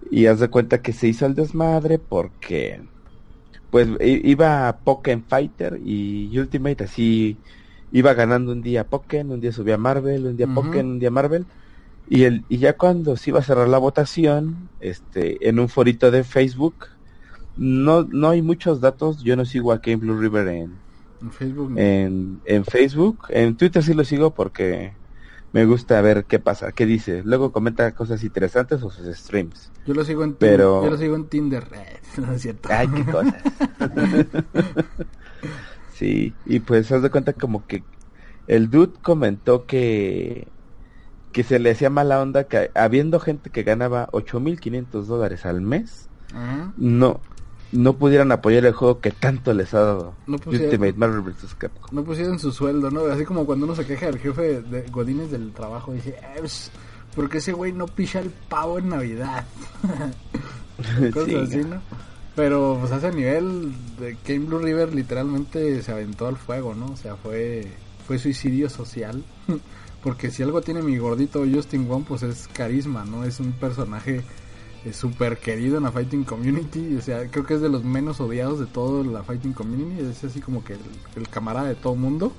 [0.00, 2.82] Y haz de cuenta que se hizo el desmadre porque
[3.70, 7.42] pues iba Pokémon Fighter y Ultimate así
[7.92, 10.46] iba ganando un día Pokémon, un día subía Marvel, un día.
[10.46, 11.46] Pokémon, un día Marvel.
[12.10, 16.10] Y el y ya cuando se iba a cerrar la votación, este en un forito
[16.10, 16.86] de Facebook
[17.56, 20.72] no no hay muchos datos, yo no sigo a Game Blue River en
[21.20, 21.72] En Facebook.
[21.76, 24.92] en, en Facebook, en Twitter sí lo sigo porque
[25.52, 27.22] me gusta ver qué pasa, qué dice.
[27.24, 29.70] Luego comenta cosas interesantes o sus streams.
[29.86, 31.66] Yo lo sigo en pero- yo lo sigo en Tinder.
[32.18, 32.68] No es cierto.
[32.72, 33.34] Ay, qué cosas.
[35.98, 37.82] sí, y pues haz de cuenta como que
[38.46, 40.48] el dude comentó que
[41.32, 46.08] que se le hacía mala onda que habiendo gente que ganaba 8.500 dólares al mes,
[46.34, 46.72] Ajá.
[46.76, 47.20] no
[47.70, 51.54] no pudieran apoyar el juego que tanto les ha dado No pusieron- Ultimate Marvel vs.
[51.54, 51.90] Capcom.
[51.94, 53.02] No pusieron su sueldo, ¿no?
[53.12, 56.70] Así como cuando uno se queja del jefe de Godines del trabajo, dice, eh, pues,
[57.14, 59.44] ¿por qué ese güey no picha el pavo en Navidad?
[61.12, 61.80] Cosas Sí, así, no.
[62.38, 66.86] Pero pues a ese nivel, de Game Blue River literalmente se aventó al fuego, ¿no?
[66.92, 67.66] O sea, fue,
[68.06, 69.24] fue suicidio social.
[70.04, 73.24] Porque si algo tiene mi gordito Justin Wong, pues es carisma, ¿no?
[73.24, 74.20] Es un personaje
[74.84, 76.94] eh, súper querido en la Fighting Community.
[76.94, 80.08] O sea, creo que es de los menos odiados de toda la Fighting Community.
[80.08, 80.80] Es así como que el,
[81.16, 82.30] el camarada de todo mundo.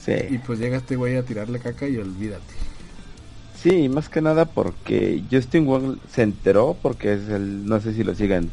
[0.00, 0.12] Sí.
[0.30, 2.54] Y pues llega este güey a tirarle caca y olvídate.
[3.60, 8.04] Sí, más que nada porque Justin Wong se enteró porque es el, no sé si
[8.04, 8.52] lo sigan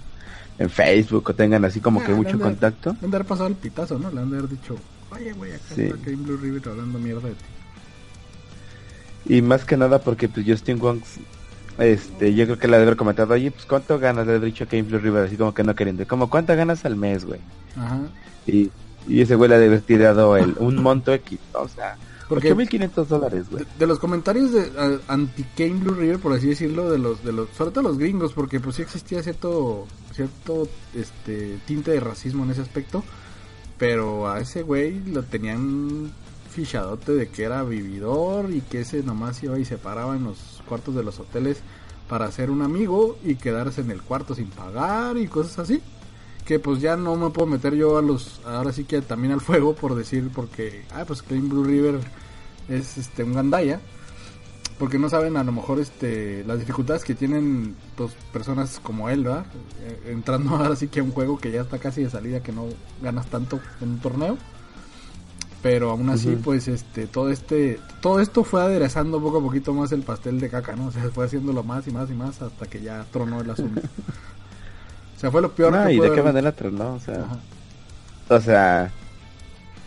[0.59, 2.91] en Facebook o tengan así como Ah, que le mucho de- contacto.
[2.99, 4.09] Le han de haber pasado el pitazo, ¿no?
[4.11, 4.75] Le han de haber dicho,
[5.11, 5.81] oye, güey, acá Sí.
[5.83, 7.45] está Game Blue River hablando mierda de ti.
[9.27, 10.99] Y más que nada porque pues Justin Wong,
[11.79, 14.39] este, yo creo que le ha de haber comentado, oye, pues cuánto ganas, le ha
[14.39, 17.25] dicho a Game Blue River, así como que no queriendo, como cuánto ganas al mes,
[17.25, 17.39] güey.
[17.75, 17.99] Ajá.
[18.45, 18.69] Y,
[19.07, 22.53] y ese güey le ha de haber tirado el, un monto X, o sea, Porque
[22.55, 23.63] 8.500 dólares, güey.
[23.63, 27.31] de, de los comentarios de a- anti-Game Blue River, por así decirlo, de los, de
[27.31, 32.43] los, sobre todo los gringos, porque pues sí existía cierto, cierto, este, tinte de racismo
[32.43, 33.03] en ese aspecto,
[33.77, 36.11] pero a ese güey lo tenían
[36.49, 40.38] fichadote de que era vividor y que ese nomás iba y se paraba en los
[40.67, 41.57] cuartos de los hoteles
[42.07, 45.81] para hacer un amigo y quedarse en el cuarto sin pagar y cosas así.
[46.45, 49.41] Que pues ya no me puedo meter yo a los, ahora sí que también al
[49.41, 51.99] fuego por decir, porque, ah, pues Claim Blue River
[52.69, 53.81] es este un gandaya.
[54.77, 59.23] Porque no saben a lo mejor este las dificultades que tienen pues, personas como él,
[59.23, 59.45] ¿verdad?
[59.81, 62.51] Eh, entrando ahora sí que a un juego que ya está casi de salida, que
[62.51, 62.65] no
[63.01, 64.38] ganas tanto en un torneo
[65.65, 69.91] pero aún así pues este todo este todo esto fue aderezando poco a poquito más
[69.91, 72.67] el pastel de caca no o sea fue haciéndolo más y más y más hasta
[72.67, 73.81] que ya tronó el asunto
[75.15, 77.39] o sea fue lo peor No, que y de qué manera tronó, o sea, Ajá.
[78.30, 78.91] o sea,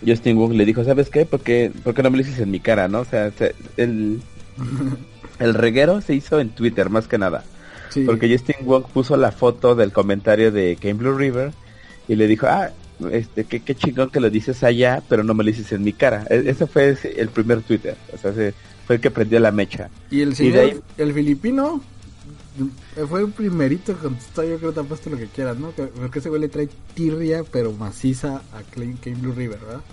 [0.06, 1.24] Justin Wong le dijo, ¿sabes qué?
[1.26, 3.00] ¿Por qué, por qué no me lo dices en mi cara, no?
[3.00, 4.20] O sea, se- el,
[5.38, 7.44] el reguero se hizo en Twitter, más que nada.
[7.90, 8.04] Sí.
[8.04, 11.52] Porque Justin Wong puso la foto del comentario de Game Blue River
[12.06, 12.70] y le dijo, ah,
[13.10, 15.92] este, qué, qué chingón que lo dices allá, pero no me lo dices en mi
[15.92, 16.24] cara.
[16.30, 18.54] E- ese fue el primer Twitter, o sea, ese
[18.86, 19.88] fue el que prendió la mecha.
[20.10, 21.82] y el y señor de ahí- el filipino
[23.08, 25.74] fue el primerito que contestó yo creo que te han puesto lo que quieras no
[25.74, 29.84] Que- porque ese güey le trae tirria pero maciza a Clay- Game Blue River ¿verdad?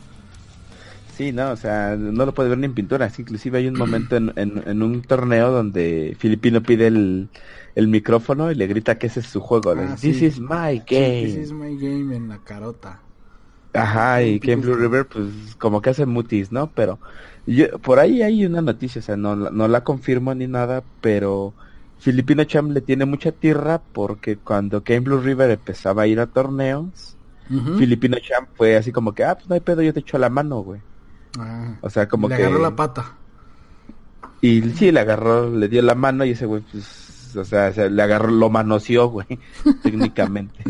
[1.08, 3.17] Sí, no, o sea, no lo puede ver ni en pinturas.
[3.19, 7.30] Inclusive hay un momento en, en, en un torneo donde Filipino pide el,
[7.75, 9.73] el micrófono y le grita que ese es su juego.
[9.75, 10.25] le Ah, dice, This sí.
[10.25, 11.21] is my Sí, game.
[11.21, 13.01] This is my game en la carota
[13.73, 16.71] Ajá, y Game Blue River, pues, como que hace mutis, ¿no?
[16.73, 16.99] Pero
[17.45, 21.54] yo- por ahí hay una noticia, o sea, no, no la confirmo ni nada, pero
[21.99, 26.27] Filipino Cham le tiene mucha tierra porque cuando Game Blue River empezaba a ir a
[26.27, 27.17] torneos.
[27.77, 30.29] Filipino Cham fue así como que, ah, pues no hay pedo, yo te echo la
[30.29, 30.81] mano, güey.
[31.38, 32.43] Ah, O sea, como le que...
[32.43, 33.17] agarró la pata
[34.41, 37.89] Y sí, le agarró, le dio la mano y ese güey, pues, o sea, se
[37.89, 39.27] le agarró, lo manoseó, güey,
[39.84, 40.67] técnicamente.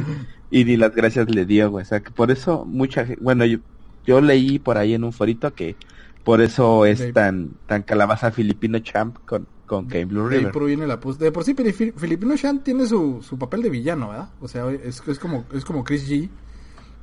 [0.49, 1.83] Y ni las gracias le dio, güey.
[1.83, 3.59] O sea, que por eso mucha gente, bueno, yo,
[4.05, 5.77] yo leí por ahí en un forito que
[6.23, 10.51] por eso es tan tan calabaza filipino champ con, con Kane Blue De ahí River.
[10.53, 10.97] proviene la.
[10.97, 14.29] De por sí, Fili- Filipino Shan tiene su, su papel de villano, ¿verdad?
[14.41, 16.29] O sea, es, es como es como Chris G,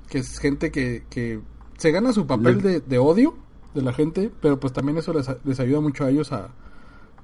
[0.08, 1.40] que es gente que, que
[1.78, 3.34] se gana su papel de, de odio
[3.74, 6.50] de la gente, pero pues también eso les, les ayuda mucho a ellos a,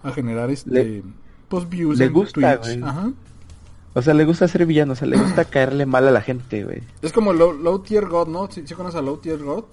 [0.03, 1.03] a generar este Le-
[1.49, 2.83] pues views le en gusta, Twitch.
[2.83, 3.13] Ajá.
[3.95, 6.65] O sea, le gusta ser villano, o sea, le gusta caerle mal a la gente,
[6.65, 6.83] güey.
[7.03, 8.51] Es como low, low Tier God, ¿no?
[8.51, 9.65] ¿Sí, sí conoces a Low Tier God?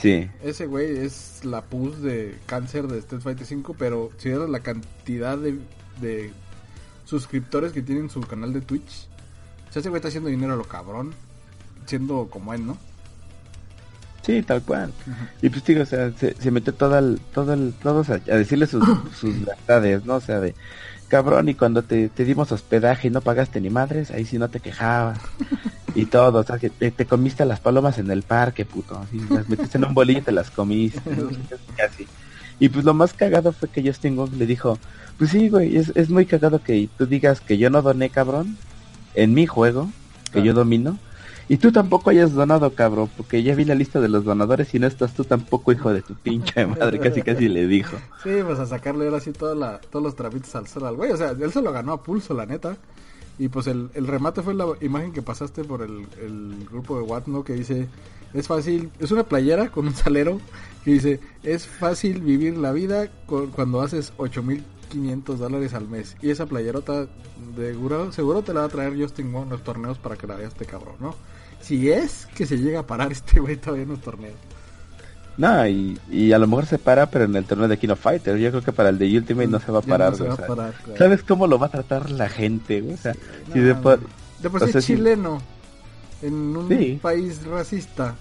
[0.00, 0.30] Sí.
[0.42, 4.60] Ese güey es la pus de cáncer de Street Fighter 5, pero si vieras la
[4.60, 5.58] cantidad de,
[6.00, 6.32] de
[7.04, 9.08] suscriptores que tiene en su canal de Twitch,
[9.68, 11.12] o sea, ese güey está haciendo dinero a lo cabrón,
[11.86, 12.78] siendo como él, ¿no?
[14.22, 14.92] Sí, tal cual.
[15.42, 18.18] Y pues digo, o sea, se, se metió todo el, todo el, todos a, a
[18.36, 18.84] decirle sus,
[19.18, 20.16] sus verdades, ¿no?
[20.16, 20.54] O sea, de
[21.10, 24.48] cabrón, y cuando te, te dimos hospedaje y no pagaste ni madres, ahí sí no
[24.48, 25.18] te quejabas.
[25.94, 28.96] Y todo, o sea, que te, te comiste las palomas en el parque, puto.
[28.96, 31.02] Así, las metiste en un bolillo y te las comiste.
[31.10, 31.28] ¿no?
[31.76, 32.06] Casi.
[32.60, 34.78] Y pues lo más cagado fue que Justin Wong le dijo,
[35.18, 38.56] pues sí, güey, es, es muy cagado que tú digas que yo no doné, cabrón,
[39.14, 39.90] en mi juego,
[40.32, 40.98] que yo domino,
[41.50, 44.78] y tú tampoco hayas donado, cabrón, porque ya vi la lista de los donadores y
[44.78, 47.96] no estás tú tampoco, hijo de tu pinche madre, casi casi le dijo.
[48.22, 51.10] Sí, pues a sacarle ahora sí toda la, todos los trapitos al sol al güey,
[51.10, 52.76] o sea, él se lo ganó a pulso, la neta.
[53.36, 56.06] Y pues el, remate fue la imagen que pasaste por el,
[56.70, 57.24] grupo de Watt.
[57.44, 57.88] Que dice,
[58.32, 60.38] es fácil, es una playera con un salero
[60.84, 66.16] que dice, es fácil vivir la vida cu- cuando haces 8.500 dólares al mes.
[66.22, 67.06] Y esa playerota,
[67.56, 70.36] de seguro, seguro te la va a traer Justin Wong los torneos para que la
[70.36, 71.14] veas este cabrón, ¿no?
[71.60, 74.34] Si es que se llega a parar este güey todavía en los torneos.
[75.36, 78.00] No, y, y a lo mejor se para, pero en el torneo de King of
[78.00, 80.24] Fighters, yo creo que para el de Ultimate no se va a parar, no se
[80.24, 80.98] güey, va o sea, a parar, claro.
[80.98, 82.82] ¿Sabes cómo lo va a tratar la gente?
[82.82, 83.14] O sea,
[83.52, 84.00] si No, de por-
[84.42, 84.86] De por sí sea, sí.
[84.96, 85.40] chileno,
[86.22, 86.98] en un Sí.
[87.00, 88.16] país racista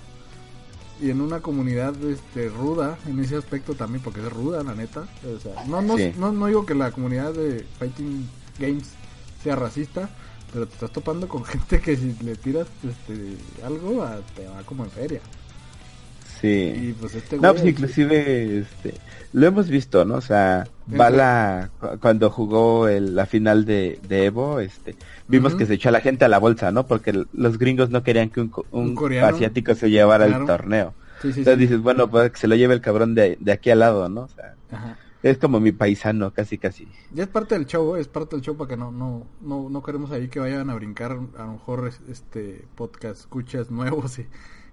[1.02, 5.06] y en una comunidad este, ruda, en ese aspecto también, porque es ruda, la neta.
[5.26, 6.14] O sea, no, no, Sí.
[6.18, 8.92] no, no digo que la comunidad de Fighting Games
[9.44, 10.10] sea racista,
[10.52, 14.62] pero te estás topando con gente que si le tiras este, algo, ah, te va
[14.64, 15.22] como en feria.
[16.42, 16.74] sí.
[16.76, 18.94] Y pues este No, pues inclusive, este,
[19.34, 20.16] lo hemos visto, ¿no?
[20.16, 24.96] O sea, Bala, cu- cuando jugó el- la final de, de Evo, este,
[25.28, 26.88] vimos que se echó a la gente a la bolsa, ¿no?
[26.88, 30.42] Porque los gringos no querían que un, un Un asiático se llevara Claro.
[30.42, 30.94] el torneo.
[31.22, 31.66] Sí, sí, Entonces sí.
[31.68, 34.22] dices, bueno, pues que se lo lleve el cabrón de, de aquí al lado, ¿no?
[34.22, 34.98] O sea, Ajá.
[35.22, 36.88] Es como mi paisano, casi, casi.
[37.12, 39.84] Ya es parte del show, es parte del show para que no, no, no, no
[39.84, 44.28] queremos ahí que vayan a brincar a lo mejor es- este podcast escuchas nuevos y,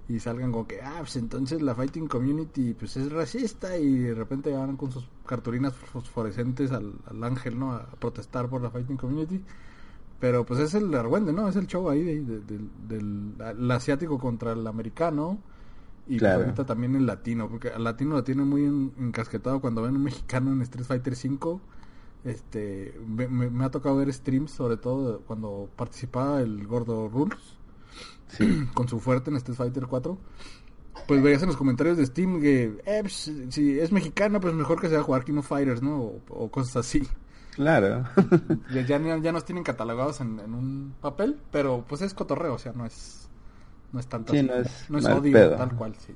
[0.08, 4.14] y salgan como que, ah, pues entonces la fighting community pues es racista y de
[4.14, 7.72] repente van con sus cartulinas fosforescentes al, al ángel, ¿no?
[7.72, 9.42] A protestar por la fighting community.
[10.20, 11.48] Pero pues es el argüende, ¿no?
[11.48, 15.38] Es el show ahí de- de- del, del el asiático contra el americano.
[16.06, 16.40] Y pues, Claro.
[16.44, 20.04] ahorita también el latino, porque al latino lo tiene muy en- encasquetado cuando ven un
[20.04, 21.60] mexicano en Street Fighter 5.
[22.24, 27.38] Este, me, me- me ha tocado ver streams, sobre todo cuando participaba el Gordo Rules
[28.28, 28.66] Sí.
[28.74, 30.18] con su fuerte en Street Fighter 4.
[31.06, 34.80] Pues veías en los comentarios de Steam que, eh, pues, si es mexicano, pues mejor
[34.80, 36.00] que sea jugar King of Fighters, ¿no?
[36.00, 37.06] O, o cosas así.
[37.54, 38.04] Claro.
[38.72, 42.58] Ya, ya, ya nos tienen catalogados en, en un papel, pero pues es cotorreo, o
[42.58, 43.25] sea, no es,
[43.96, 45.56] no es tanto Sí, no es no es odio pedo.
[45.56, 46.14] tal cual, sí.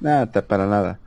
[0.00, 1.00] Nada, para nada.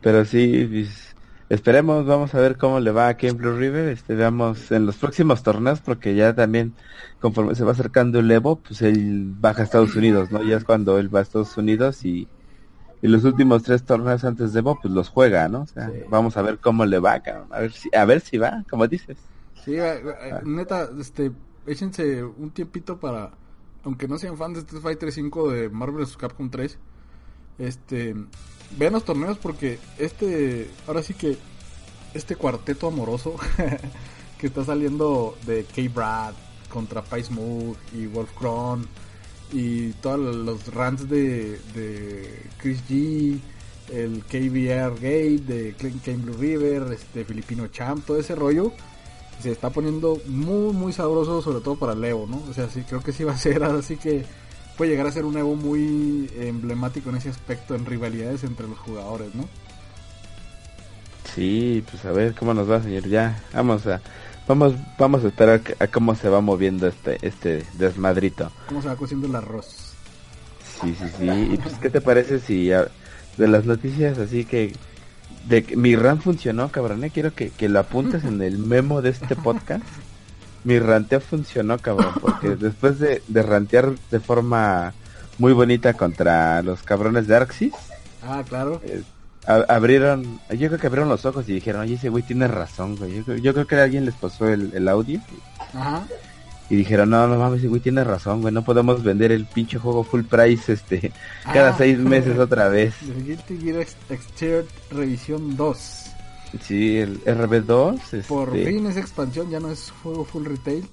[0.00, 1.14] Pero sí, pues,
[1.48, 4.96] esperemos, vamos a ver cómo le va a Ken Blue River, este, veamos en los
[4.96, 6.74] próximos torneos, porque ya también,
[7.20, 10.42] conforme se va acercando el Evo, pues él baja a Estados Unidos, ¿no?
[10.42, 12.28] Ya es cuando él va a Estados Unidos y,
[13.02, 15.62] y los últimos tres torneos antes de Evo, pues los juega, ¿no?
[15.62, 16.00] O sea, Sí.
[16.10, 17.22] vamos a ver cómo le va.
[17.50, 19.18] A ver si, a ver si va, como dices.
[19.64, 21.32] Sí, eh, eh, neta, este,
[21.66, 23.30] échense un tiempito para,
[23.84, 26.06] aunque no sean fans de Street Fighter 5 de Marvel.
[26.16, 26.78] Capcom 3,
[27.58, 28.14] este,
[28.78, 31.36] vean los torneos porque este, ahora sí que
[32.14, 33.36] este cuarteto amoroso
[34.38, 36.34] que está saliendo de K-Brad
[36.68, 38.86] contra Pie Smooth y Wolf Kron
[39.52, 41.60] y todos los rants de,
[42.58, 43.38] Chris G,
[43.92, 45.74] el KBR Gate, de
[46.04, 48.72] Kane Blue River, este Filipino Champ, todo ese rollo
[49.40, 52.42] se está poniendo muy muy sabroso sobre todo para el Evo, ¿no?
[52.50, 54.24] O sea, sí creo que sí va a ser así que
[54.76, 58.78] puede llegar a ser un Evo muy emblemático en ese aspecto en rivalidades entre los
[58.78, 59.48] jugadores, ¿no?
[61.34, 63.08] Sí, pues a ver cómo nos va, señor.
[63.08, 64.00] Ya, vamos a,
[64.46, 68.50] vamos, vamos a esperar a cómo se va moviendo este, este desmadrito.
[68.68, 69.94] Cómo se va cociendo el arroz.
[70.80, 71.48] Sí, sí, sí.
[71.52, 72.88] Y pues, ¿qué te parece si a-
[73.36, 74.72] de las noticias así que
[75.48, 77.04] de que mi RAM funcionó, cabrón.
[77.04, 77.10] ¿eh?
[77.10, 79.84] Quiero que, que lo apuntes en el memo de este podcast.
[80.64, 82.14] mi ranteo funcionó, cabrón.
[82.20, 84.94] Porque después de, de rantear de forma
[85.38, 87.72] muy bonita contra los cabrones de Arxis.
[88.22, 88.80] Ah, claro.
[88.84, 89.02] Eh,
[89.46, 93.22] abrieron, yo creo que abrieron los ojos y dijeron, oye, ese güey tiene razón, güey.
[93.42, 95.20] Yo, creo que alguien les pasó el, el audio.
[95.74, 96.04] Ajá.
[96.70, 98.52] Y dijeron, no, no mames, güey tiene razón, güey.
[98.52, 101.12] No podemos vender el pinche juego full price este
[101.44, 101.74] cada ah.
[101.76, 102.94] seis meses otra vez.
[103.02, 106.04] El Guilty Gear Extended Revisión 2.
[106.60, 108.26] Sí, el RB2.
[108.26, 110.86] Por este fin esa expansión ya no es juego full retail.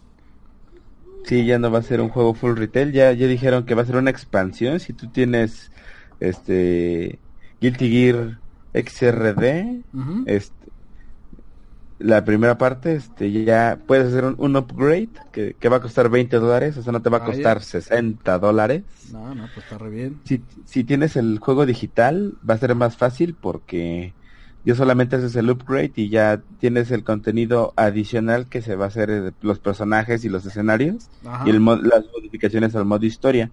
[1.25, 2.91] Sí, ya no va a ser un juego full retail.
[2.91, 4.79] Ya, ya dijeron que va a ser una expansión.
[4.79, 5.71] Si tú tienes
[6.19, 7.19] este
[7.61, 8.39] Guilty Gear
[8.73, 9.83] XRD,
[10.25, 10.60] este,
[12.03, 16.77] la primera parte, este, ya puedes hacer un, upgrade que, va a costar 20 dólares,
[16.77, 18.83] o sea, no te va a costar 60 dólares.
[19.11, 20.19] No, no, pues está re bien.
[20.23, 24.13] Si, si tienes el juego digital, va a ser más fácil porque
[24.63, 28.87] yo solamente haces el upgrade y ya tienes el contenido adicional que se va a
[28.89, 31.09] hacer de los personajes y los escenarios
[31.45, 33.49] y el las modificaciones al modo historia.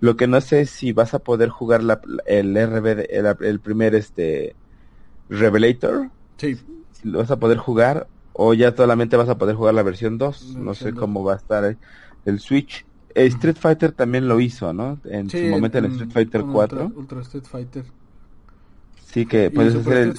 [0.00, 3.06] Lo que no sé es si vas a poder jugar la, el RB,
[3.40, 4.54] el, primer este
[5.28, 6.10] Revelator.
[6.36, 6.58] Sí.
[7.02, 10.56] Lo vas a poder jugar o ya solamente vas a poder jugar la versión 2.
[10.56, 11.76] no sé cómo va a estar
[12.24, 12.84] el Switch.
[13.14, 14.98] Street Fighter también lo hizo, ¿no?
[15.04, 16.92] En su momento en, Street Fighter 4.
[16.94, 17.84] Ultra Street Fighter.
[19.04, 20.14] Sí, que puedes hacer el,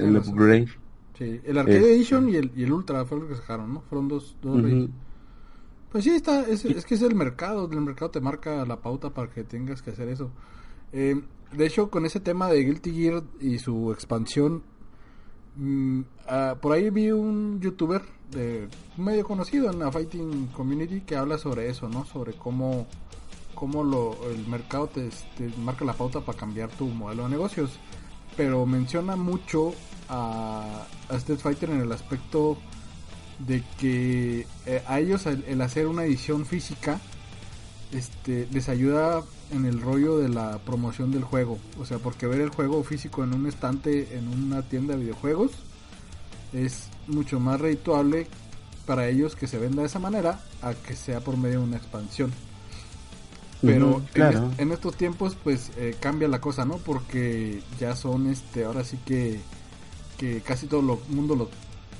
[0.00, 0.68] el, upgrade.
[1.18, 3.82] Sí, el Arcade Edition y el, y el Ultra fue lo que sacaron, ¿no?
[3.82, 4.62] Fueron dos, dos
[5.90, 9.10] Pues sí, está, es, es, que es el mercado, el mercado te marca la pauta
[9.10, 10.30] para que tengas que hacer eso.
[10.92, 11.20] Eh,
[11.52, 14.62] de hecho, con ese tema de Guilty Gear y su expansión,
[15.56, 21.16] mm, ah, por ahí vi un youtuber de medio conocido en la Fighting Community que
[21.16, 22.04] habla sobre eso, ¿no?
[22.04, 22.86] Sobre cómo,
[23.54, 25.10] cómo lo, el mercado te,
[25.58, 27.78] marca la pauta para cambiar tu modelo de negocios
[28.36, 29.72] pero menciona mucho
[30.08, 32.58] a, Street Fighter en el aspecto
[33.38, 37.00] de que eh, a ellos el, hacer una edición física
[37.92, 39.22] este les ayuda
[39.52, 43.22] en el rollo de la promoción del juego o sea porque ver el juego físico
[43.22, 45.52] en un estante en una tienda de videojuegos
[46.52, 48.26] es mucho más redituable
[48.86, 51.76] para ellos que se venda de esa manera a que sea por medio de una
[51.76, 52.32] expansión
[53.62, 54.02] pero
[54.58, 56.76] en, estos tiempos pues eh, cambia la cosa, ¿no?
[56.76, 59.40] Porque ya son, este, ahora sí que,
[60.18, 61.50] que casi todo el mundo lo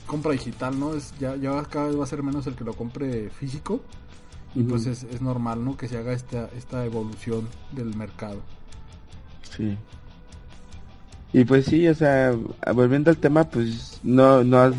[0.06, 0.94] compra digital, ¿no?
[0.94, 3.80] Es, ya, ya cada vez va a ser menos el que lo compre físico.
[4.56, 5.76] Y pues es, es, normal, ¿no?
[5.76, 8.40] Que se haga esta, esta evolución del mercado.
[9.54, 9.76] Sí.
[11.34, 12.34] Y pues sí, o sea,
[12.74, 14.72] volviendo al tema, pues no, no,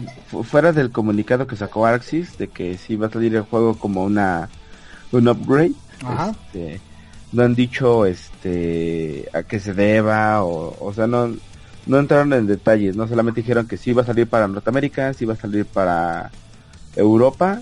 [0.44, 4.04] fuera del comunicado que sacó Arxis de que sí va a salir el juego como
[4.04, 4.50] una,
[5.12, 5.74] un upgrade,
[6.32, 6.82] este,
[7.32, 11.36] no han dicho este a qué se deba o, o sea, no,
[11.86, 15.26] no entraron en detalles, no solamente dijeron que sí va a salir para Norteamérica, sí
[15.26, 16.32] va a salir para
[16.96, 17.62] Europa,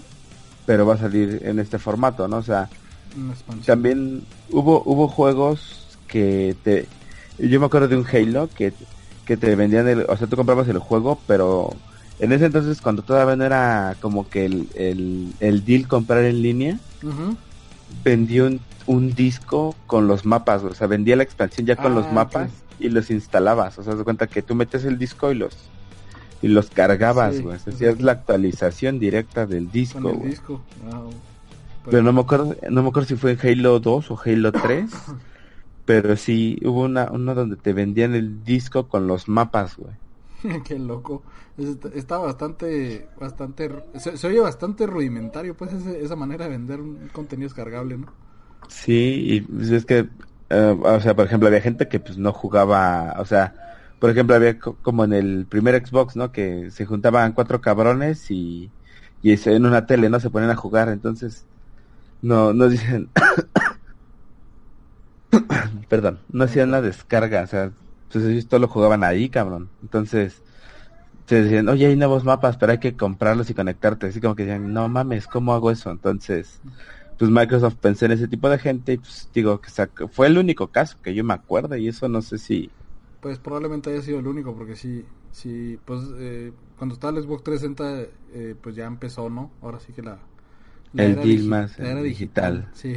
[0.66, 2.38] pero va a salir en este formato, ¿no?
[2.38, 2.70] O sea,
[3.66, 6.88] también hubo hubo juegos que te
[7.38, 8.74] yo me acuerdo de un Halo que,
[9.26, 11.74] que te vendían el, o sea, tú comprabas el juego, pero
[12.20, 16.42] en ese entonces cuando todavía no era como que el, el, el deal comprar en
[16.42, 16.80] línea,
[18.04, 18.50] vendió
[18.86, 22.52] un, disco con los mapas, o sea, vendía la expansión ya con los ah, mapas
[22.80, 25.56] y los instalabas, o sea, se cuenta que tú metes el disco y los
[26.46, 30.62] y los cargabas, güey, es la actualización directa del disco,
[31.90, 34.92] Pero no me acuerdo, no me acuerdo si fue en Halo 2 o Halo 3,
[35.86, 39.96] pero sí hubo una uno donde te vendían el disco con los mapas, güey.
[40.64, 41.24] Qué loco.
[41.96, 47.98] Está bastante, bastante, se, oye bastante rudimentario, pues, esa manera de vender un contenido descargable,
[47.98, 48.06] ¿no?
[48.68, 50.10] Sí, y pues, es que,
[50.52, 54.36] eh, o sea, por ejemplo, había gente que pues no jugaba, o sea, por ejemplo,
[54.36, 56.32] había como en el primer Xbox, ¿no?
[56.32, 58.72] Que se juntaban cuatro cabrones y,
[59.22, 60.20] y en una tele, ¿no?
[60.20, 61.48] Se ponen a jugar, entonces,
[62.22, 63.12] no, no dicen,
[65.90, 67.64] perdón, no hacían la descarga, o sea,
[68.04, 69.70] entonces ellos todo lo jugaban ahí, cabrón.
[69.82, 70.44] Entonces,
[71.28, 74.08] se decían, oye, hay nuevos mapas, pero hay que comprarlos y conectarte.
[74.08, 75.92] Así como que decían, no mames, ¿cómo hago eso?
[75.92, 76.62] Entonces,
[77.18, 79.72] pues Microsoft pensó en ese tipo de gente y pues digo que
[80.10, 82.76] fue el único caso que yo me acuerdo y eso no sé si...
[83.26, 87.44] Pues probablemente haya sido el único porque sí, sí, pues eh, cuando estaba el Xbox
[87.44, 89.50] 360 eh, pues ya empezó, ¿no?
[89.64, 90.20] Ahora sí que la...
[90.94, 92.70] el deal más era digital.
[92.74, 92.94] Sí.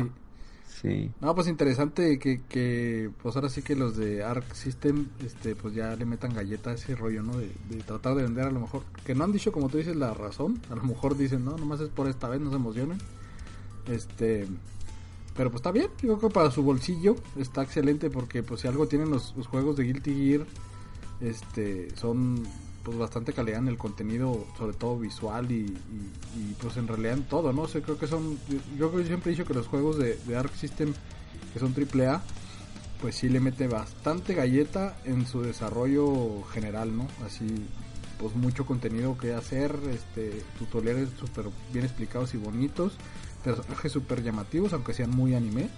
[0.67, 1.11] Sí.
[1.23, 5.75] No, pues interesante que, que, pues ahora sí que los de Arc System, este, pues
[5.75, 7.39] ya le metan galleta a ese rollo, ¿no?
[7.39, 7.49] De,
[7.87, 10.61] tratar de vender a lo mejor, que no han dicho como tú dices la razón,
[10.71, 12.99] a lo mejor dicen, no, nomás es por esta vez, no se emocionen.
[13.87, 14.47] Este,
[15.39, 18.67] pero pues está bien, yo creo que para su bolsillo está excelente porque pues si
[18.67, 20.47] algo tienen los, juegos de Guilty Gear
[21.21, 22.43] este son
[22.83, 25.73] pues bastante calidad en el contenido, sobre todo visual y,
[26.61, 27.69] pues en realidad en todo, ¿no?
[27.69, 28.37] sé creo que son,
[28.77, 30.93] yo, yo siempre he dicho que los juegos de, de Arc System
[31.53, 32.21] que son AAA,
[33.01, 37.07] pues sí le mete bastante galleta en su desarrollo general, ¿no?
[37.25, 37.47] Así,
[38.19, 42.95] pues mucho contenido que hacer, este, tutoriales súper bien explicados y bonitos,
[43.45, 45.69] personajes súper llamativos, aunque sean muy anime.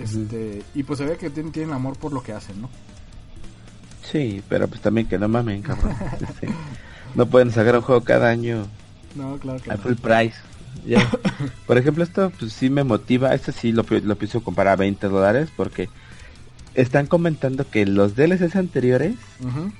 [0.00, 2.70] Este, y pues se ve que tienen, tienen amor por lo que hacen, ¿no?
[4.10, 5.94] Sí, pero pues también que no mamen, cabrón.
[7.14, 8.66] no pueden sacar un juego cada año.
[9.14, 10.36] No, claro que a full price.
[11.66, 13.34] Por ejemplo, esto pues sí me motiva.
[13.34, 15.88] Este sí lo, lo pienso comprar a 20 dólares porque
[16.74, 19.16] están comentando que los DLCs anteriores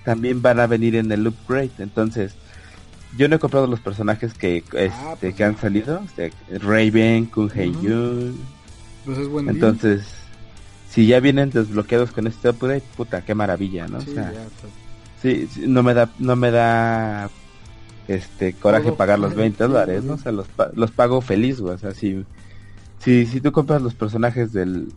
[0.05, 1.71] también van a venir en el upgrade.
[1.79, 2.35] Entonces,
[3.17, 6.03] yo no he comprado los personajes que, ah, este, pues que han salido.
[6.05, 7.73] Este, Raven, Kun Hei
[9.05, 10.05] Pues es buen Entonces,
[10.89, 14.01] si ya vienen desbloqueados con este upgrade, puta, qué maravilla, ¿no?
[14.01, 17.31] Sí, sí, no me da, no me da
[18.09, 20.15] este coraje pagar los 20 dólares, ¿no?
[20.15, 21.75] O sea, los, los pago feliz, güey.
[21.75, 22.25] O sea, si,
[23.01, 24.93] si, si tú compras los personajes del,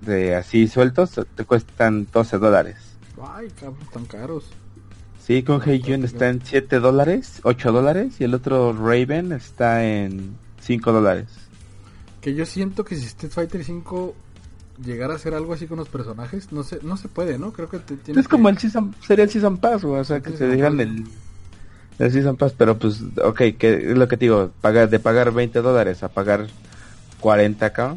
[0.00, 2.76] de así sueltos, te cuestan 12 dólares.
[3.20, 4.44] Ay, cabrón, tan caros.
[5.24, 10.36] Sí, con Heijun está en 7 dólares, 8 dólares, y el otro Raven está en
[10.60, 11.26] 5 dólares.
[12.20, 14.14] Que yo siento que si Street Fighter 5
[14.84, 17.52] llegara a hacer algo así con los personajes, no se, no se puede, ¿no?
[17.52, 20.36] Creo que te tiene Es como el Season, sería el Season Pass, o sea, que
[20.36, 21.04] se dejan el
[21.98, 25.32] el Season Pass, pero pues, ok, que es lo que te digo, pagar, de pagar
[25.32, 26.46] 20 dólares a pagar
[27.20, 27.96] 40 acá,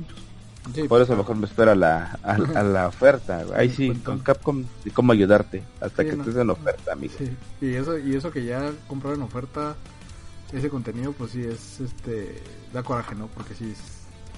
[0.63, 3.43] por pues, eso mejor me espero a la, a, la oferta.
[3.55, 4.63] Ahí sí, pues, con Capcom,
[4.93, 7.13] cómo ayudarte hasta que estés en oferta, amigo.
[7.59, 9.75] Y eso, y eso que ya compraron en oferta,
[10.53, 12.41] ese contenido, pues sí, es, este,
[12.73, 13.27] da coraje, ¿no?
[13.27, 13.79] Porque sí es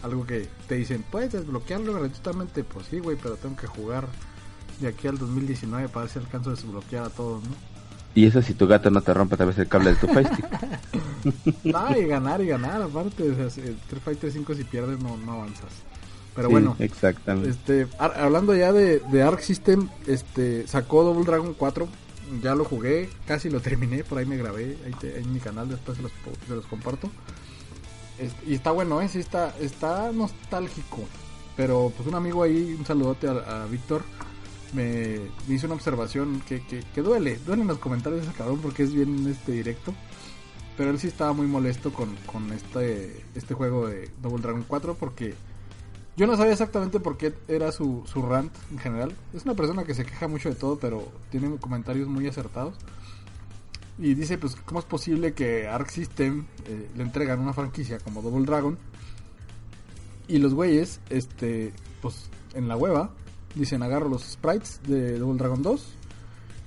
[0.04, 4.08] algo que te dicen, puedes desbloquearlo gratuitamente, pues sí, güey, pero tengo que jugar
[4.80, 7.73] de aquí al 2019 para ver si alcanzo a desbloquear a todos, ¿no?
[8.16, 10.46] Y eso si tu gato no te rompe tal vez el cable de tu Fighting.
[11.64, 13.30] no, y ganar y ganar, aparte.
[13.30, 15.72] O sea, Street Fighter 5 si pierdes no, no avanzas.
[16.36, 17.50] Pero bueno, exactamente.
[17.50, 21.88] Este, hablando ya de, de, Arc System, este, sacó Double Dragon 4.
[22.42, 25.98] Ya lo jugué, casi lo terminé, por ahí me grabé, ahí, en mi canal, después
[25.98, 26.12] se los,
[26.48, 27.12] se los comparto.
[28.48, 29.10] y está bueno, ¿eh?
[29.10, 31.04] Sí está, está nostálgico.
[31.56, 34.02] Pero pues un amigo ahí, un saludote a, a Víctor,
[34.74, 38.94] me, hizo una observación que, que, duele, duele en los comentarios ese cabrón porque es
[38.94, 39.94] bien este directo.
[40.76, 44.96] Pero él sí estaba muy molesto con, con este, este juego de Double Dragon 4
[44.96, 45.36] porque
[46.16, 49.16] yo no sabía exactamente por qué era su, su rant en general.
[49.34, 52.76] Es una persona que se queja mucho de todo, pero tiene comentarios muy acertados.
[53.98, 58.22] Y dice, pues, ¿cómo es posible que Arc System eh, le entregan una franquicia como
[58.22, 58.78] Double Dragon?
[60.28, 63.12] Y los güeyes, este, pues, en la hueva,
[63.56, 65.86] Dicen, agarro los sprites de Double Dragon 2,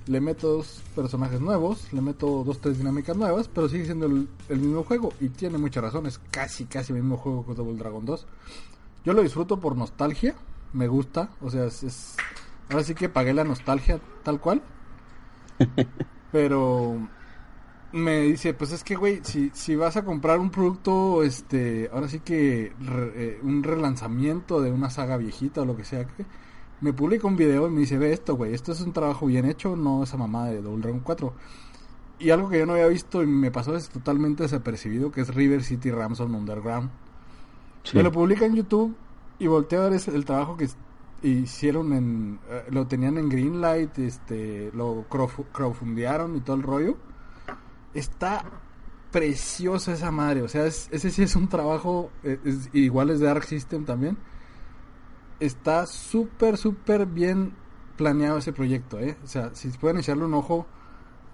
[0.07, 4.29] le meto dos personajes nuevos, le meto dos, tres dinámicas nuevas, pero sigue siendo el,
[4.49, 5.13] mismo juego.
[5.21, 8.27] Y tiene muchas razones, casi, casi el mismo juego que Double Dragon 2.
[9.05, 10.35] Yo lo disfruto por nostalgia,
[10.73, 12.17] me gusta, o sea, es,
[12.71, 14.63] ahora sí que pagué la nostalgia tal cual.
[16.33, 17.09] pero
[17.93, 22.09] me dice, pues es que, güey, si, si vas a comprar un producto, este, ahora
[22.09, 26.25] sí que eh, un relanzamiento de una saga viejita o lo que sea, que
[26.81, 29.47] me publica un video y me dice, ve esto, güey, esto es un trabajo bien
[29.47, 31.33] hecho, no esa mamá de Double Dragon 4.
[32.19, 35.35] Y algo que yo no había visto y me pasó es totalmente desapercibido, que es
[35.35, 36.91] River City Ramson Underground.
[37.95, 38.97] Me lo publica en YouTube
[39.39, 40.69] y volteo a ver el trabajo que
[41.23, 42.41] hicieron en...
[42.49, 46.97] Eh, lo tenían en Greenlight, este, lo crowdfundearon y todo el rollo.
[47.95, 48.45] Está
[49.13, 52.39] preciosa esa madre, o sea, ese sí es un trabajo, eh,
[52.75, 54.19] igual es de Arc System también
[55.41, 57.53] está súper, súper bien
[57.97, 59.17] planeado ese proyecto, ¿eh?
[59.25, 60.67] O sea, si pueden echarle un ojo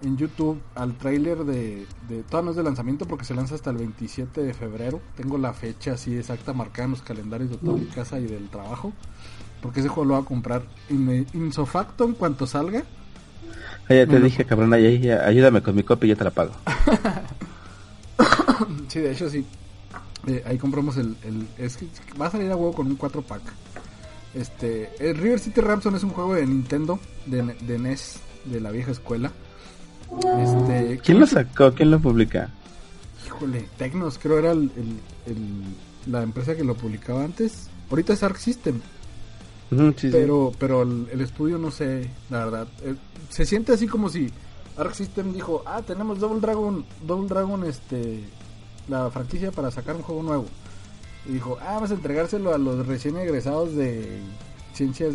[0.03, 2.23] en YouTube al tráiler de, de...
[2.23, 5.01] Todavía no es de lanzamiento porque se lanza hasta el 27 de febrero.
[5.15, 8.49] Tengo la fecha así exacta marcada en los calendarios de toda mi casa y del
[8.49, 8.93] trabajo.
[9.61, 12.83] Porque ese juego lo voy a comprar insofacto en cuanto salga.
[13.89, 16.51] Ah, ya te dije, cabrón, ahí, ayúdame con mi copia y yo te la pago.
[18.87, 19.45] sí, de hecho sí.
[20.27, 21.87] Eh, ahí compramos el, el, Es que
[22.19, 23.41] va a salir a huevo con un 4 pack.
[24.33, 28.71] Este, el River City Ransom es un juego de Nintendo, de, de NES, de la
[28.71, 29.31] vieja escuela.
[30.39, 31.71] Este, ¿Quién lo sacó?
[31.73, 32.49] ¿Quién lo publica?
[33.25, 34.69] Híjole, Tecnos, creo era el,
[36.07, 37.69] la empresa que lo publicaba antes.
[37.89, 38.81] Ahorita es Arc System.
[40.11, 42.67] pero pero el, estudio no sé, la verdad.
[42.83, 42.95] Eh,
[43.29, 44.31] se siente así como si
[44.77, 48.23] Arc System dijo, ah, tenemos Double Dragon, Double Dragon, este,
[48.87, 50.45] la franquicia para sacar un juego nuevo
[51.25, 54.19] y dijo, ah, vamos a entregárselo a los recién egresados de
[54.73, 55.13] ciencias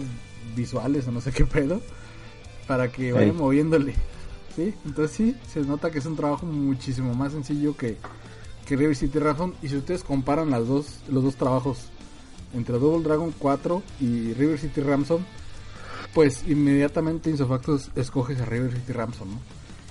[0.57, 1.81] visuales o no sé qué pedo.
[2.67, 3.95] para que vayan moviéndole.
[4.55, 4.75] ¿Sí?
[4.85, 7.97] Entonces sí, se nota que es un trabajo muchísimo más sencillo que,
[8.67, 9.55] que River City Ransom.
[9.63, 11.79] Y si ustedes comparan las dos, los dos trabajos
[12.55, 15.23] entre Double Dragon 4 y River City Ransom,
[16.13, 19.41] pues inmediatamente Insofactos escoges a River City Ransom, ¿no?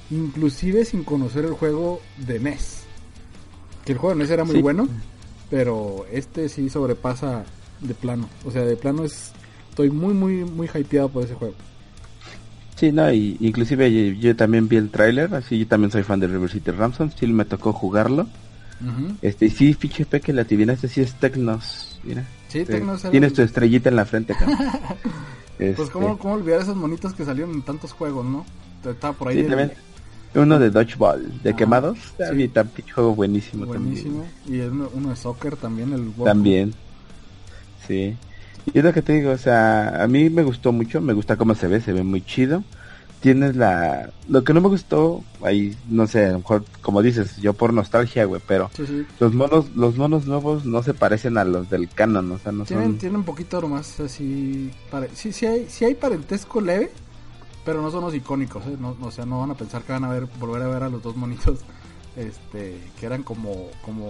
[0.10, 2.84] Inclusive sin conocer el juego de NES.
[3.86, 4.88] Que el juego de NES era muy bueno,
[5.50, 7.46] pero este sí sobrepasa
[7.82, 8.30] de plano.
[8.46, 9.32] O sea, de plano es
[9.70, 11.56] estoy muy muy muy hypeado por ese juego.
[12.76, 16.28] Sí, no, y inclusive yo, también vi el tráiler, así yo también soy fan de
[16.28, 18.28] River City Ransom, sí me tocó jugarlo.
[19.24, 22.24] Este, y sí, pinche que la este sí es Tecnos, mira.
[22.48, 23.02] Sí, Tecnos.
[23.10, 24.36] Tienes tu estrellita en la frente,
[25.58, 25.92] Pues este.
[25.92, 28.46] ¿cómo, cómo olvidar esos monitos que salieron en tantos juegos, ¿no?
[28.88, 29.44] Estaba por ahí.
[29.44, 29.72] Sí.
[30.38, 31.98] Uno de dodgeball, de quemados.
[31.98, 32.48] Sí.
[32.48, 34.24] También, juego buenísimo, buenísimo.
[34.48, 36.74] Y uno, uno, de soccer también, el También.
[37.88, 38.16] Sí.
[38.72, 41.38] Y es lo que te digo, o sea, a mí me gustó mucho, me gusta
[41.38, 42.64] cómo se ve, se ve muy chido.
[43.20, 44.12] Tienes la...
[44.30, 47.74] Lo que no me gustó, ahí, no sé, a lo mejor, como dices, yo por
[47.74, 48.70] nostalgia, güey, pero
[49.20, 52.64] los monos los monos nuevos no se parecen a los del canon, o sea, no
[52.66, 52.98] tienen, son...
[53.00, 54.72] Tienen un poquito más así...
[55.16, 56.92] Sí, sí hay, sí hay parentesco leve,
[57.68, 58.78] pero no son los icónicos, ¿eh?
[58.80, 60.90] no, o sea, no van a pensar que van a ver, volver a ver a
[60.90, 61.60] los dos monitos
[62.16, 64.10] este que eran como como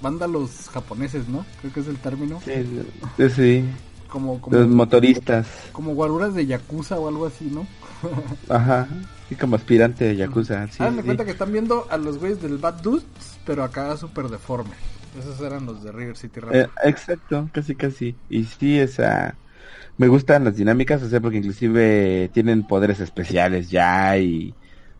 [0.00, 1.44] vándalos japoneses, ¿no?
[1.60, 2.40] Creo que es el término.
[2.40, 3.64] Sí, sí.
[4.08, 5.46] Como, como los motoristas.
[5.72, 7.66] Como guaruras de yakuza o algo así, ¿no?
[8.48, 8.88] Ajá.
[9.28, 10.66] Y como aspirante de yakuza.
[10.68, 13.04] Sí, cuenta que están viendo a los güeyes del Bad Dudes,
[13.44, 14.72] pero acá súper deforme.
[15.18, 18.16] Esos eran los de River City eh, exacto, casi casi.
[18.30, 19.36] Y sí, esa
[19.98, 24.54] me gustan las dinámicas, o sea, porque inclusive tienen poderes especiales ya y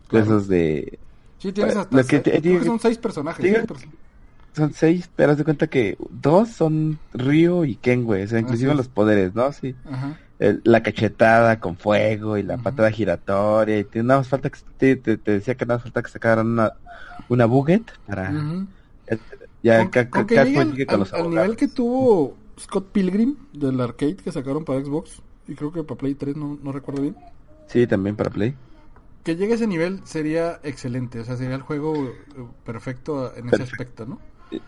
[0.07, 0.99] cosas de
[1.39, 3.65] Sí, tienes hasta seis, son seis personajes.
[4.53, 8.23] son seis, pero haz de cuenta que dos son Ryo y Ken, güey.
[8.23, 9.51] O sea, inclusive los poderes, ¿no?
[9.53, 9.73] Sí.
[10.37, 13.79] la cachetada con fuego y la patada giratoria.
[13.79, 16.73] Y te, nada más falta que te, decía que nada más falta que sacaran una,
[17.29, 18.33] una buget para.
[19.63, 25.21] ya con, al, nivel que tuvo Scott Pilgrim del arcade que sacaron para Xbox.
[25.47, 27.15] Y creo que para Play 3, no, no recuerdo bien.
[27.67, 28.55] Sí, también para Play
[29.23, 32.13] que llegue a ese nivel sería excelente, o sea, sería el juego eh,
[32.65, 34.19] perfecto en ese aspecto, ¿no?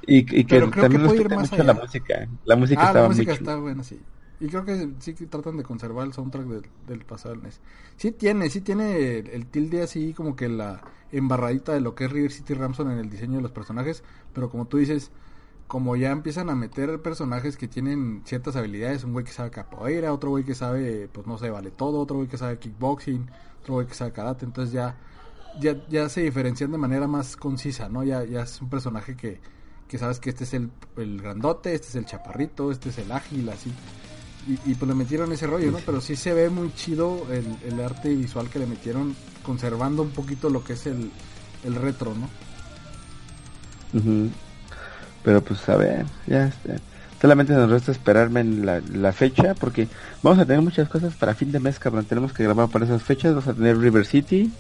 [0.06, 1.64] Y, que también que ir más allá.
[1.64, 2.28] la música.
[2.46, 4.00] La música, ah, la música está buena, sí.
[4.40, 6.46] Y creo que sí que tratan de conservar el soundtrack
[6.88, 7.60] del, pasado del NES.
[7.98, 10.82] Sí tiene, sí tiene el, tilde así como que la
[11.12, 14.50] embarradita de lo que es River City Ramson en el diseño de los personajes, pero
[14.50, 15.12] como tú dices,
[15.72, 20.12] como ya empiezan a meter personajes que tienen ciertas habilidades, un güey que sabe capoeira,
[20.12, 23.30] otro güey que sabe, pues no sé, vale todo, otro güey que sabe kickboxing,
[23.62, 24.98] otro güey que sabe karate, entonces ya,
[25.62, 28.04] ya, ya se diferencian de manera más concisa, ¿no?
[28.04, 29.40] Ya, ya es un personaje que,
[29.88, 33.10] que sabes que este es el, el grandote, este es el chaparrito, este es el
[33.10, 33.72] ágil, así.
[34.66, 35.78] Y, pues le metieron ese rollo, ¿no?
[35.86, 40.12] Pero sí se ve muy chido el, el arte visual que le metieron, conservando un
[40.12, 41.14] poquito lo que es el,
[41.64, 42.28] el retro, ¿no?
[45.24, 46.74] Pero pues a ver, ya está.
[47.22, 49.88] Solamente nos resta esperarme en la, fecha porque
[50.24, 52.06] vamos a tener muchas cosas para fin de mes, cabrón.
[52.06, 53.36] Tenemos que grabar para esas fechas.
[53.36, 54.52] Vamos a tener River City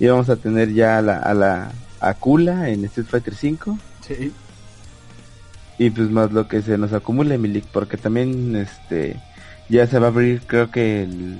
[0.00, 3.78] y vamos a tener ya a la, a la Akula en Street Fighter 5.
[4.00, 4.32] Sí.
[5.78, 9.20] Y pues más lo que se nos acumule, Milik, porque también este
[9.68, 11.38] ya se va a abrir creo que el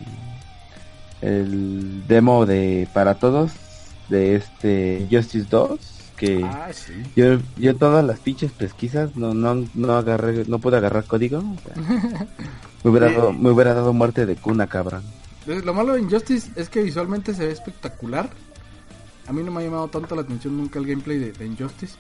[1.23, 3.53] el demo de para todos
[4.09, 6.02] de este Justice 2
[6.45, 6.71] Ah,
[7.17, 11.43] yo, yo todas las pinches pesquisas no, no, no agarré, no pude agarrar código.
[12.85, 15.03] me, hubiera dado, me hubiera dado muerte de cuna, cabrón.
[15.47, 18.31] Lo malo de Injustice es que visualmente se ve espectacular.
[19.27, 21.97] A mí no me ha llamado tanto la atención nunca el gameplay de, Injustice.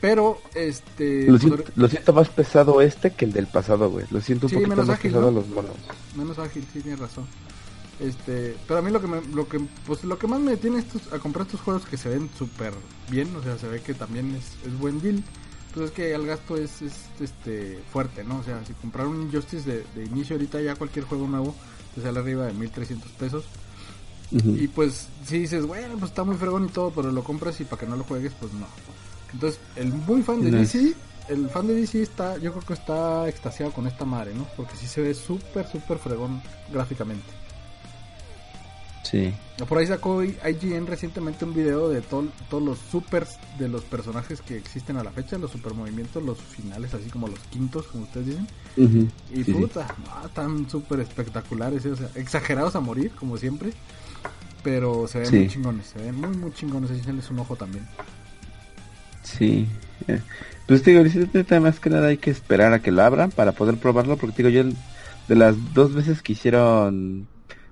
[0.00, 1.26] Pero, este...
[1.76, 4.06] Lo siento, más pesado este que el del pasado, güey.
[4.10, 5.72] Lo siento un poquito más pesado los monos.
[6.16, 7.26] Menos ágil, sí, tienes razón.
[8.00, 10.78] Este, pero a mí lo que me, lo que pues lo que más me detiene
[10.78, 12.72] estos, a comprar estos juegos que se ven súper
[13.10, 15.22] bien, o sea, se ve que también es, es buen deal.
[15.74, 18.38] Pues es que el gasto es, es, este fuerte, ¿no?
[18.38, 21.54] O sea, si comprar un Injustice de, inicio ahorita ya cualquier juego nuevo
[21.94, 23.44] te sale arriba de 1300 pesos.
[24.32, 27.64] Y pues si dices, bueno, pues está muy fregón y todo, pero lo compras y
[27.64, 28.66] para que no lo juegues, pues no.
[29.32, 30.94] Entonces, el muy fan de DC,
[31.28, 34.46] el fan de DC está, yo creo que está extasiado con esta madre, ¿no?
[34.56, 36.40] Porque sí se ve súper, súper fregón
[36.72, 37.39] gráficamente.
[39.02, 39.32] Sí.
[39.68, 44.56] Por ahí sacó IGN recientemente un video de todos los supers de los personajes que
[44.56, 48.26] existen a la fecha, los super movimientos, los finales, así como los quintos, como ustedes
[48.26, 49.12] dicen.
[49.32, 49.94] Y puta,
[50.24, 53.72] están súper espectaculares, o sea, exagerados a morir, como siempre.
[54.62, 56.90] Pero se ven muy chingones, se ven muy, muy chingones.
[56.90, 57.86] Echenles un ojo también.
[59.22, 59.66] Sí.
[60.06, 60.20] Eh,
[60.66, 61.02] pues digo,
[61.60, 64.48] más que nada hay que esperar a que lo abran para poder probarlo, porque digo,
[64.50, 64.72] yo
[65.28, 67.26] de las dos veces que hicieron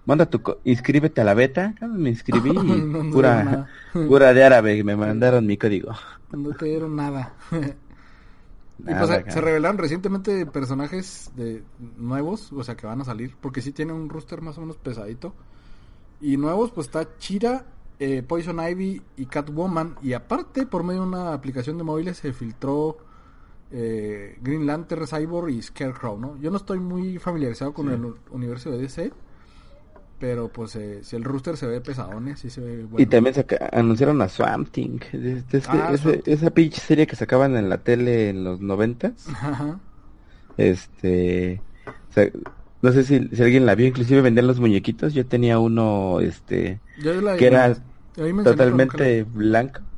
[0.08, 1.74] manda tu, co- inscríbete a la beta.
[1.80, 5.92] Me inscribí y No, pura, pura de árabe, me mandaron mi código.
[6.32, 7.32] No te dieron nada.
[7.52, 9.30] y pues se- cara.
[9.32, 11.62] se revelaron recientemente personajes de
[11.96, 14.76] nuevos, o sea que van a salir, porque sí tiene un rooster más o menos
[14.76, 15.34] pesadito.
[16.20, 17.64] Y nuevos, pues está Chira,
[17.98, 19.96] eh, Poison Ivy y Catwoman.
[20.02, 22.98] Y aparte, por medio de una aplicación de móviles, se filtró
[23.70, 26.36] eh, Green Lantern, Cyborg y Scarecrow, ¿no?
[26.40, 29.12] Yo no estoy muy familiarizado con el universo de DC,
[30.18, 32.96] pero pues eh, si el rooster se ve pesadón, sí se ve bueno.
[32.98, 34.98] Y también saca- anunciaron a Swamp Thing.
[35.12, 36.32] Este- este- Ah, ese- Swamp Thing.
[36.34, 39.26] esa pinche serie que sacaban en la tele en los noventas.
[39.28, 39.78] Ajá.
[40.56, 41.60] Este,
[42.10, 42.28] o sea,
[42.82, 45.14] no sé si, si alguien la vio, inclusive vendían los muñequitos.
[45.14, 47.76] Yo tenía uno, este, Yo la- que era
[48.16, 49.80] me totalmente blanco.
[49.80, 49.88] la-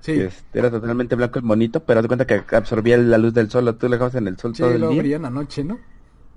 [0.00, 3.34] Sí, Este, era totalmente blanco el monito, pero haz de cuenta que absorbía la luz
[3.34, 3.76] del sol.
[3.76, 5.02] Tú le dejabas en el sol sí, todo el lo día.
[5.02, 5.78] brillan anoche, ¿no?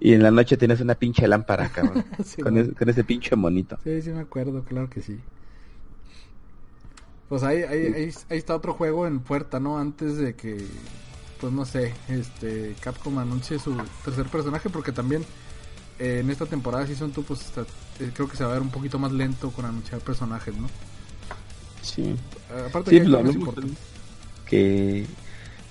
[0.02, 2.04] Y en la noche tienes una pinche lámpara, cabrón.
[2.24, 3.78] Sí, con, ese, con ese pinche monito.
[3.84, 5.20] Sí, sí me acuerdo, claro que sí.
[7.28, 9.78] Pues ahí, ahí, ahí, ahí está otro juego en puerta, ¿no?
[9.78, 10.66] Antes de que,
[11.39, 15.24] pues no sé, este Capcom anuncie su tercer personaje, porque también
[16.00, 17.66] eh, en esta temporada Season 2, pues está-
[18.00, 20.68] eh, creo que se va a ver un poquito más lento con anunciar personajes, ¿no?
[21.82, 22.16] Sí.
[22.68, 23.56] Aparte Sí, que lo hablamos,
[24.45, 25.06] que,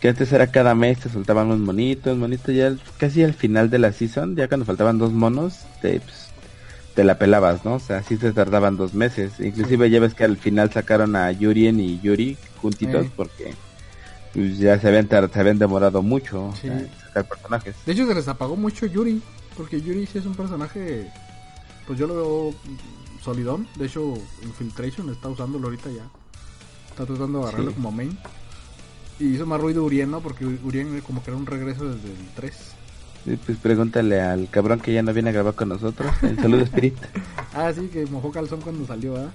[0.00, 3.68] que antes era cada mes te soltaban un monito, un monito ya casi al final
[3.70, 6.28] de la season, ya cuando faltaban dos monos, te, pues,
[6.94, 7.74] te la pelabas, ¿no?
[7.74, 9.40] O sea, sí se tardaban dos meses.
[9.40, 13.54] Inclusive ya ves que al final sacaron a Yurien y Yuri juntitos porque
[14.34, 16.68] pues, ya se habían, se habían demorado mucho Sí.
[16.68, 17.74] en sacar personajes.
[17.86, 19.20] De hecho, se les apagó mucho Yuri,
[19.56, 21.08] porque Yuri sí es un personaje,
[21.86, 22.54] pues yo lo veo
[23.22, 23.66] solidón.
[23.76, 26.04] De hecho, Infiltration está usándolo ahorita ya.
[26.90, 27.76] Está tratando de agarrarlo Sí.
[27.76, 28.18] como main.
[29.20, 30.20] Y hizo más ruido Urien, ¿no?
[30.20, 32.54] Porque Urien como que era un regreso desde el 3.
[33.24, 36.10] Sí, pues pregúntale al cabrón que ya no viene a grabar con nosotros.
[36.22, 36.96] El saludo Spirit.
[37.54, 39.30] Ah, sí, que mojó calzón cuando salió, ¿ah?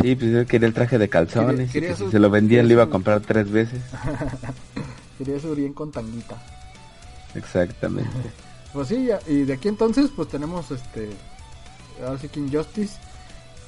[0.00, 2.28] Sí, pues él quería el traje de calzones Quería- y que si su- se lo
[2.30, 3.80] vendían le iba a su- comprar tres veces.
[5.18, 6.42] Quería ese Urien con tanguita.
[7.34, 8.10] Exactamente.
[8.72, 11.10] Pues sí, ya- y de aquí entonces, pues tenemos este.
[12.04, 12.96] Ahora sí que Injustice.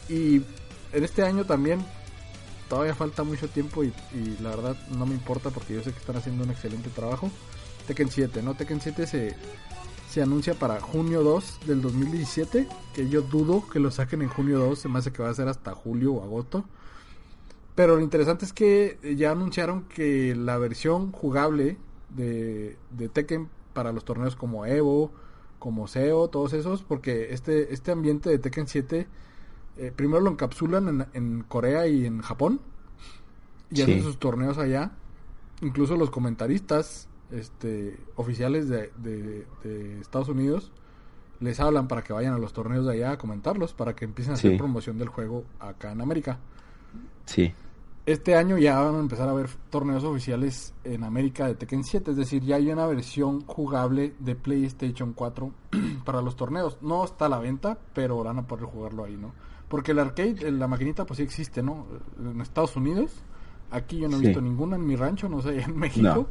[0.08, 0.42] Y
[0.92, 1.78] en este año también.
[2.68, 5.98] Todavía falta mucho tiempo y, y la verdad no me importa porque yo sé que
[5.98, 7.30] están haciendo un excelente trabajo.
[7.86, 8.54] Tekken 7, ¿no?
[8.54, 9.36] Tekken 7 se,
[10.10, 12.66] se anuncia para junio 2 del 2017.
[12.94, 14.78] Que yo dudo que lo saquen en junio 2.
[14.78, 16.64] Se me hace que va a ser hasta julio o agosto.
[17.76, 21.76] Pero lo interesante es que ya anunciaron que la versión jugable
[22.08, 25.12] de, de Tekken para los torneos como Evo,
[25.58, 29.06] como SEO, todos esos, porque este, este ambiente de Tekken 7
[29.76, 32.60] eh, primero lo encapsulan en, en Corea y en Japón
[33.70, 33.82] y Sí.
[33.82, 34.92] hacen sus torneos allá.
[35.62, 40.70] Incluso los comentaristas este, oficiales de, de- de Estados Unidos
[41.40, 44.32] les hablan para que vayan a los torneos de allá a comentarlos, para que empiecen
[44.32, 46.38] a hacer promoción del juego acá en América.
[47.26, 47.52] Sí.
[48.06, 52.12] Este año ya van a empezar a haber torneos oficiales en América de Tekken 7,
[52.12, 55.50] es decir, ya hay una versión jugable de PlayStation 4
[56.04, 56.78] para los torneos.
[56.80, 59.32] No está a la venta, pero van a poder jugarlo ahí, ¿no?
[59.68, 61.86] Porque el arcade, la maquinita, pues sí existe, ¿no?
[62.20, 63.12] En Estados Unidos.
[63.70, 64.26] Aquí yo no he Sí.
[64.26, 66.28] visto ninguna en mi rancho, no sé, en México.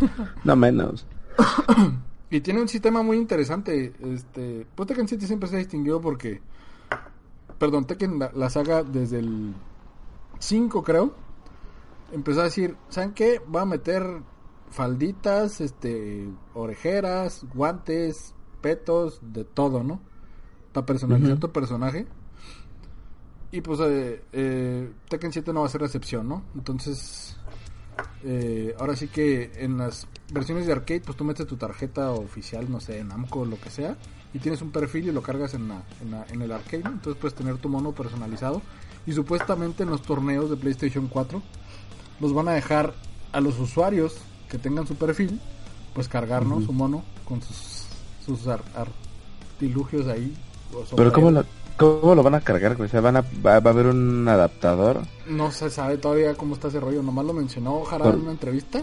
[0.44, 1.06] No menos.
[2.30, 3.92] Y tiene un sistema muy interesante.
[4.00, 6.40] Este, pues Tekken 7 siempre se ha distinguido porque,
[7.58, 9.52] perdón, Tekken la, la saga desde el
[10.38, 11.14] 5 creo,
[12.12, 13.40] empezó a decir, ¿saben qué?
[13.54, 14.02] Va a meter
[14.70, 20.00] falditas, este, orejeras, guantes, petos, de todo, ¿no?
[20.72, 22.06] Para personalizar tu personaje.
[23.52, 26.42] Y pues eh, eh, Tekken 7 no va a ser la excepción, ¿no?
[26.54, 27.36] Entonces,
[28.24, 32.70] eh, ahora sí que en las versiones de arcade, pues tú metes tu tarjeta oficial,
[32.70, 33.96] no sé, en Namco o lo que sea,
[34.32, 36.90] y tienes un perfil y lo cargas en, la, en, la- en el arcade, ¿no?
[36.90, 38.62] entonces puedes tener tu mono personalizado.
[39.06, 41.42] Y supuestamente en los torneos de PlayStation 4
[42.20, 42.94] los van a dejar
[43.32, 45.40] a los usuarios que tengan su perfil,
[45.94, 46.56] pues cargar, ¿no?
[46.56, 46.66] Ujú.
[46.66, 47.86] Su mono con sus,
[48.24, 50.36] sus ar- artilugios ahí.
[50.72, 51.46] o Pero ¿cómo sombreros.
[51.80, 52.80] Cómo lo van a cargar?
[52.80, 55.00] O sea, van a, va, va a haber un adaptador.
[55.26, 58.30] No se sabe todavía cómo está ese rollo, nomás lo mencionó Jara Por- en una
[58.32, 58.82] entrevista.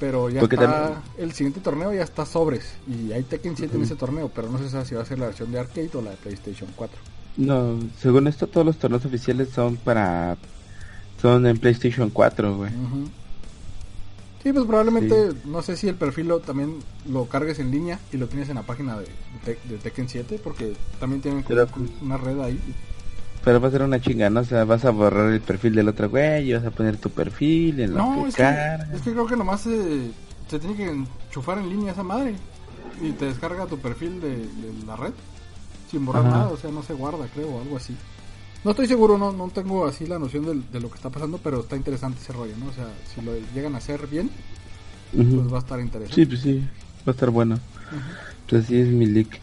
[0.00, 2.74] Pero ya Porque está, también- el siguiente torneo ya está sobres.
[2.88, 3.86] Y hay Tekken 7 en Ujú.
[3.86, 6.02] ese torneo, pero no se sabe si va a ser la versión de arcade o
[6.02, 6.98] la de PlayStation 4.
[7.36, 10.36] No, según esto todos los torneos oficiales son para...
[11.20, 12.70] Son en PlayStation 4, güey.
[14.42, 16.76] Sí, pues probablemente, no sé si el perfil lo, también
[17.08, 19.06] lo cargues en línea y lo tienes en la página de,
[19.46, 21.68] de, de Tekken 7, porque también tienen Pero-
[22.00, 22.58] una red ahí.
[23.44, 24.40] Pero va a ser una chinga, ¿no?
[24.40, 27.10] O sea, vas a borrar el perfil del otro güey y vas a poner tu
[27.10, 28.42] perfil en lo No, es que,
[28.94, 30.10] es que creo que nomás eh,
[30.48, 32.34] se tiene que enchufar en línea esa madre
[33.00, 35.12] y te descarga tu perfil de, de la red.
[35.90, 37.96] sin borrar nada, o sea, no se guarda, creo, o algo así.
[38.64, 41.38] No estoy seguro, no, no tengo así la noción de, de lo que está pasando,
[41.38, 42.66] pero está interesante ese rollo, ¿no?
[42.66, 44.30] O sea, si lo llegan a hacer bien,
[45.12, 46.14] pues va a estar interesante.
[46.14, 46.60] Sí, pues sí,
[47.06, 47.58] va a estar bueno.
[48.48, 49.40] Pues así es mi leak.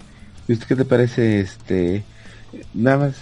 [0.48, 1.42] ¿Y usted qué te parece?
[1.42, 2.04] Este,
[2.74, 3.16] nada más,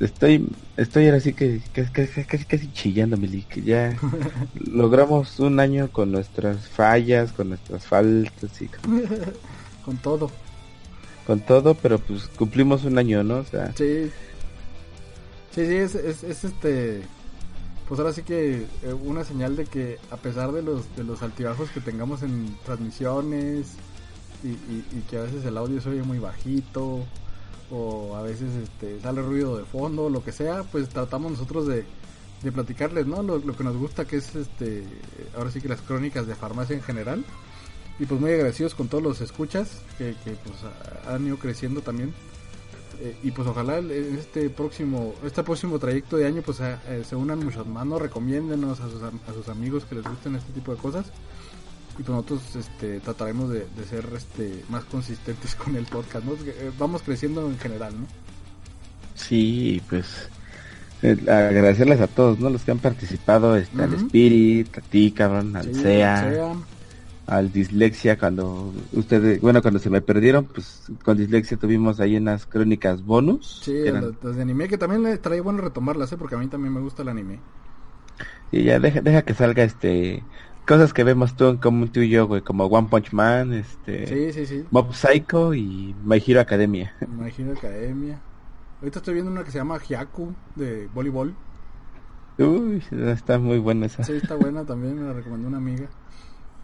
[0.00, 3.62] estoy, estoy ahora sí que casi, casi, casi chillando mi leak.
[3.62, 3.96] Ya
[4.72, 9.02] logramos un año con nuestras fallas, con nuestras faltas y con...
[9.84, 10.32] con todo.
[11.28, 13.36] Con todo, pero pues cumplimos un año, ¿no?
[13.36, 14.10] O sea, sí
[15.54, 17.02] Sí, sí, es, es, este.
[17.86, 21.20] Pues ahora sí que eh, una señal de que a pesar de los, de los
[21.20, 23.74] altibajos que tengamos en transmisiones
[24.42, 27.04] y, que a veces el audio se oye muy bajito
[27.70, 31.84] o a veces este, sale ruido de fondo, lo que sea, pues tratamos nosotros de,
[32.42, 33.22] de platicarles, ¿no?
[33.22, 34.84] Lo, que nos gusta que es este,
[35.36, 37.24] ahora sí que las crónicas de farmacia en general.
[37.98, 40.56] Y pues muy agradecidos con todos los escuchas que, que pues
[41.06, 42.14] han ido creciendo también
[43.04, 47.16] eh, y pues ojalá en este próximo este próximo trayecto de año pues eh, se
[47.16, 50.72] unan muchos más, no recomiéndenos a sus, a sus amigos que les gusten este tipo
[50.72, 51.06] de cosas
[51.98, 56.34] y pues nosotros este, trataremos de, ser este más consistentes con el podcast, ¿no?
[56.34, 58.06] Eh, vamos creciendo en general, ¿no?
[59.16, 60.28] Sí, pues
[61.02, 62.50] agradecerles a todos, ¿no?
[62.50, 66.54] Los que han participado, este, al Spirit, a ti, cabrón, al SEA al
[67.52, 73.04] dislexia cuando ustedes, bueno, cuando se me perdieron, pues con dislexia tuvimos ahí unas crónicas
[73.04, 73.60] bonus.
[73.64, 76.16] Sí, las, de anime, que también le trae bueno retomarlas, ¿eh?
[76.16, 77.40] porque a mí también me gusta el anime.
[78.50, 80.22] Y ya deja, deja que salga este
[80.66, 84.06] cosas que vemos tú en común tú y yo, güey, como One Punch Man, este
[84.06, 84.64] sí, sí, sí.
[84.70, 86.94] Mob Psycho y My Hero Academia.
[87.08, 88.20] My Hero Academia.
[88.80, 91.34] Ahorita estoy viendo una que se llama Hyaku de voleibol.
[92.38, 94.02] Uy, está muy buena esa.
[94.04, 95.88] Sí, está buena también, me la recomendó una amiga.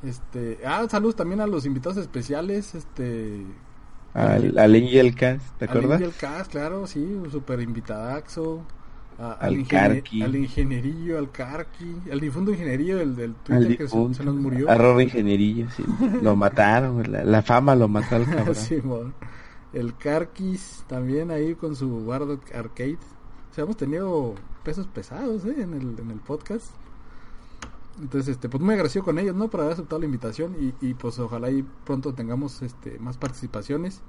[0.03, 3.44] Este, ah, saludos también a los invitados especiales, este
[4.14, 5.99] al, al Angel Cast, ¿te acuerdas?
[5.99, 8.64] Al Angel Cast, claro, sí, un super invitadaxo.
[9.18, 10.22] al, al Carqui.
[10.22, 14.70] Al ingenierillo, al Carqui, al difundo ingenierillo, el del Twitter que se, nos murió.
[14.70, 15.84] Arroba ingenierillo, sí.
[16.22, 18.55] lo mataron, la, fama lo mató al cabrón.
[18.55, 18.80] sí,
[19.72, 22.99] el Carquis también ahí con su Bardo Arcade.
[23.51, 25.55] O sea, hemos tenido pesos pesados ¿eh?
[25.59, 26.70] en, el, en el podcast.
[28.01, 29.49] Entonces, este, pues muy agradecido con ellos, ¿no?
[29.49, 34.03] Por haber aceptado la invitación y, y pues ojalá y pronto tengamos este más participaciones.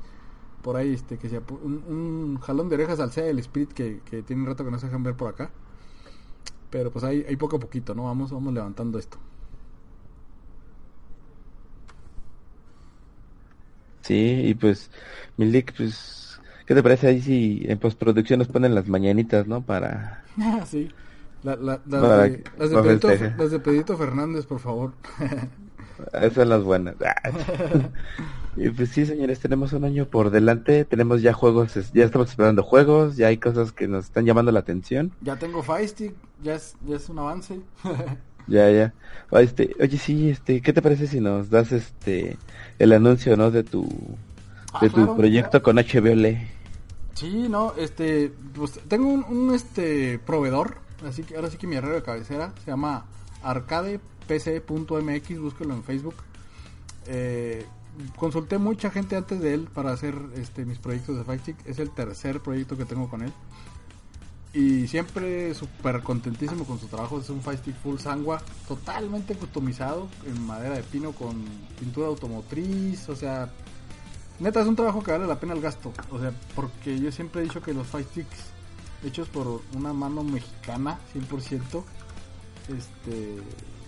[0.62, 4.24] Por ahí, este, que sea un, jalón de orejas al sea el Spirit que, que
[4.24, 5.52] tiene un rato que no se dejan ver por acá.
[6.70, 8.06] Pero pues ahí, hay poco a poquito, ¿no?
[8.06, 9.18] Vamos, vamos levantando esto.
[14.02, 14.90] Sí, y pues,
[15.38, 19.62] Milik, pues, ¿qué te parece ahí si en postproducción nos ponen las mañanitas, ¿no?
[19.62, 20.24] Para...
[20.66, 20.90] sí.
[21.44, 24.92] La, la, las, de, Pedrito, Fernández, por favor.
[26.14, 26.96] Esas son las buenas.
[28.56, 32.64] y pues sí, señores, tenemos un año por delante, tenemos ya juegos, ya estamos esperando
[32.64, 35.12] juegos, ya hay cosas que nos están llamando la atención.
[35.22, 37.60] Ya tengo Stick, ya es, ya es un avance.
[38.48, 38.94] ya, ya.
[39.32, 42.38] Este, oye, sí, este, ¿qué te parece si nos das este
[42.80, 43.52] el anuncio, ¿no?
[43.52, 43.84] De tu
[44.82, 46.38] de ah, tu proyecto con HBO
[47.14, 51.76] Sí, no, este, pues tengo un, un este proveedor Así que ahora sí que mi
[51.76, 53.06] herrero de cabecera se llama
[53.44, 56.16] arcadepc.mx, búsquelo en Facebook.
[57.08, 57.66] Eh,
[58.16, 61.92] consulté mucha gente antes de él para hacer este, mis proyectos de Fight Es el
[61.92, 63.34] tercer proyecto que tengo con él.
[64.52, 67.20] Y siempre súper contentísimo con su trabajo.
[67.20, 71.44] Es un Fight full sangua, totalmente customizado en madera de pino con
[71.80, 73.08] pintura automotriz.
[73.10, 73.50] O sea,
[74.40, 75.94] neta es un trabajo que vale la pena el gasto.
[76.12, 78.08] O sea, porque yo siempre he dicho que los Fight
[79.04, 81.84] hechos por una mano mexicana, 100%,
[82.78, 83.38] este,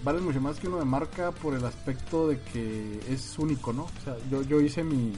[0.03, 3.83] valen mucho más que uno de marca por el aspecto de que es único, ¿no?
[3.83, 5.13] O sea, yo, yo hice mi,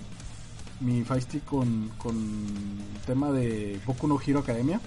[0.79, 2.15] mi Feisty con, con
[3.05, 4.81] tema de Boku no Hero Academia,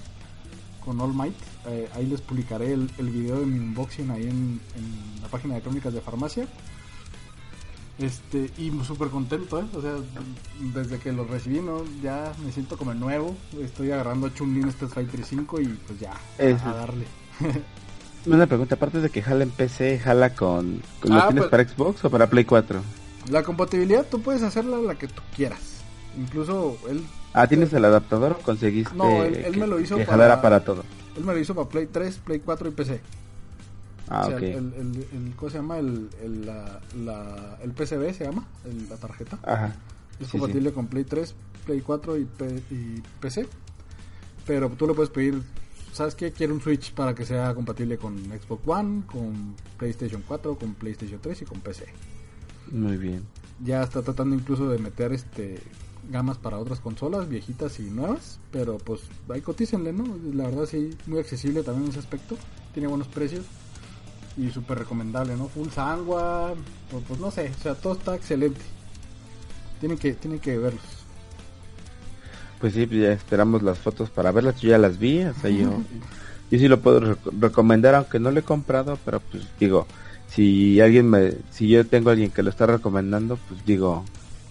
[0.85, 1.35] con All Might.
[1.67, 5.55] Eh, ahí les publicaré el, el, video de mi unboxing ahí en, en la página
[5.55, 6.47] de crónicas de farmacia.
[7.99, 9.65] Este, y súper contento, ¿eh?
[9.75, 9.95] O sea,
[10.75, 11.83] desde que lo recibí, ¿no?
[12.03, 13.35] Ya me siento como nuevo.
[13.59, 17.07] Estoy agarrando a Chun-Li Street Fighter 5 y pues ya, a darle.
[18.27, 20.83] Una pregunta, aparte de que jala en PC, ¿jala con...
[21.05, 22.81] ¿Lo ah, tienes pues para Xbox o para Play 4?
[23.31, 25.85] La compatibilidad tú puedes hacerla la que tú quieras.
[26.19, 27.05] Incluso él...
[27.33, 30.83] Ah, ¿tienes el adaptador o conseguiste no, él, me lo hizo para, para todo?
[31.17, 33.01] Él me lo hizo para Play 3, Play 4 y PC.
[34.09, 35.79] Ah, el, el, ¿Cómo se llama?
[35.79, 38.47] El, el, la, el PCB se llama,
[38.89, 39.39] la tarjeta.
[39.43, 39.75] Ajá.
[40.21, 41.35] Es compatible con Play 3,
[41.65, 42.29] Play 4 y,
[43.21, 43.47] PC.
[44.47, 45.43] Pero tú le puedes pedir,
[45.93, 46.33] ¿sabes qué?
[46.33, 51.21] Quiero un Switch para que sea compatible con Xbox One, con PlayStation 4, con PlayStation
[51.21, 51.87] 3 y con PC.
[52.71, 53.25] Muy bien.
[53.65, 55.61] Ya está tratando incluso de meter este
[56.09, 60.05] gamas para otras consolas, viejitas y nuevas, pero pues ahí cotícenle, ¿no?
[60.35, 62.37] La verdad sí, muy accesible también en ese aspecto,
[62.73, 63.45] tiene buenos precios
[64.37, 65.49] y súper recomendable, ¿no?
[65.49, 66.55] Full sangua,
[66.91, 68.61] pues, pues, no sé, o sea, todo está excelente.
[69.81, 70.83] Tienen que, tienen que verlos.
[72.61, 75.51] Pues sí, pues ya esperamos las fotos para verlas, yo ya las vi, o sea,
[75.51, 75.71] yo,
[76.51, 79.87] yo sí lo puedo recomendar, aunque no lo he comprado, pero pues digo,
[80.29, 84.05] si alguien me, si yo tengo a alguien que lo está recomendando, pues digo...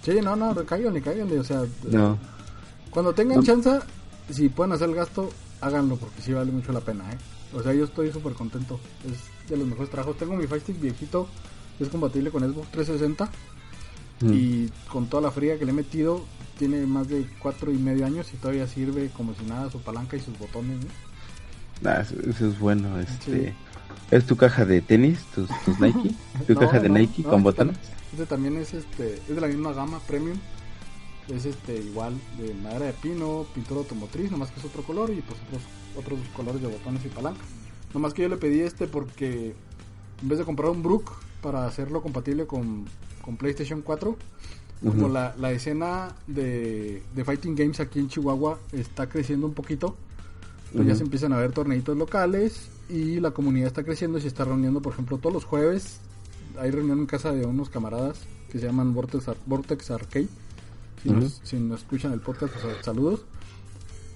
[0.03, 1.63] Sí, no, no, cáiganle, cáiganle, o sea...
[1.89, 2.17] No.
[2.91, 3.79] Cuando tengan chance,
[4.29, 5.29] si pueden hacer el gasto,
[5.61, 7.17] háganlo, porque sí vale mucho la pena, ¿eh?
[7.53, 10.17] O sea, yo estoy súper contento, es de los mejores trabajos.
[10.17, 11.27] Tengo mi Fire viejito,
[11.79, 13.29] es compatible con Xbox 360,
[14.21, 14.33] mm.
[14.33, 16.23] y con toda la fría que le he metido,
[16.57, 20.17] tiene más de cuatro y medio años y todavía sirve como si nada su palanca
[20.17, 20.79] y sus botones,
[21.83, 23.53] Ah, eso, es bueno, este...
[24.11, 25.49] ¿Es tu caja de tenis, tus,
[25.79, 26.15] Nike?
[26.47, 27.75] ¿Tu caja de Nike con botones?
[28.11, 30.37] Este también es este, es de la misma gama premium.
[31.30, 35.21] Es este igual de madera de pino, pintura automotriz, nomás que es otro color y
[35.21, 35.63] pues otros,
[35.97, 37.41] otros colores de botones y palanca.
[37.93, 39.55] Nomás que yo le pedí este porque
[40.21, 41.11] en vez de comprar un Brook
[41.41, 42.86] para hacerlo compatible con,
[43.21, 44.15] con PlayStation 4,
[44.84, 49.95] como la, la escena de, de Fighting Games aquí en Chihuahua está creciendo un poquito,
[50.73, 54.28] pues ya se empiezan a ver torneitos locales y la comunidad está creciendo y se
[54.28, 55.99] está reuniendo, por ejemplo, todos los jueves.
[56.59, 58.19] Hay reunión en casa de unos camaradas
[58.51, 60.28] que se llaman Vortex, Vortex Arcade.
[61.43, 63.25] Si, nos, escuchan el podcast, pues saludos.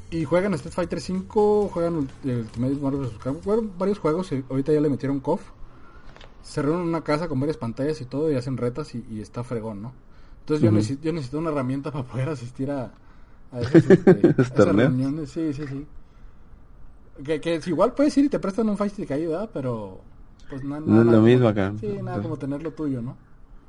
[0.10, 3.10] Y juegan Street Fighter 5, juegan Ultimate Marvel
[3.44, 4.32] juegan varios juegos.
[4.32, 5.42] Eh, ahorita ya le metieron KOF.
[6.42, 9.44] Se reúnen en una casa con varias pantallas y todo y hacen retas y, está
[9.44, 9.94] fregón, ¿no?
[10.40, 12.92] Entonces yo, necesito, yo necesito una herramienta para poder asistir a,
[13.52, 15.30] a, este, esas reuniones.
[15.30, 15.86] Sí, sí, sí.
[17.24, 19.50] Que, que igual puedes ir y te prestan un Fight ahí, ¿verdad?
[19.54, 20.02] Pero
[20.50, 21.72] pues no, no, es lo mismo acá.
[21.80, 23.16] Sí, nada como tenerlo tuyo, ¿no?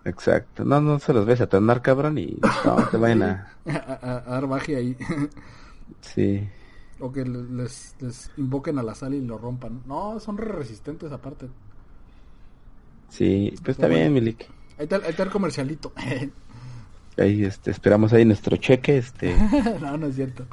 [0.04, 0.64] Exacto.
[0.64, 3.52] No, no se los ves a tornar, cabrón, y no, te vayan a...
[3.66, 4.96] a, dar magia ahí.
[6.00, 6.48] sí.
[6.98, 9.82] O que les, les invoquen a la sal y lo rompan.
[9.86, 11.48] No, son re resistentes aparte.
[13.08, 14.46] Sí, pues está bien, Milik.
[14.78, 15.92] Ahí está, ahí está el comercialito.
[17.18, 19.34] ahí este, esperamos ahí nuestro cheque, este.
[19.80, 20.46] no, no es cierto.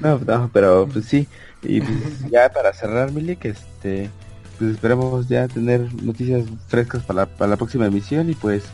[0.00, 1.26] no, no, pero pues sí.
[1.62, 4.10] Y pues, ya para cerrar, Milik, este,
[4.58, 8.64] pues esperamos ya tener noticias frescas para la, para la próxima emisión y pues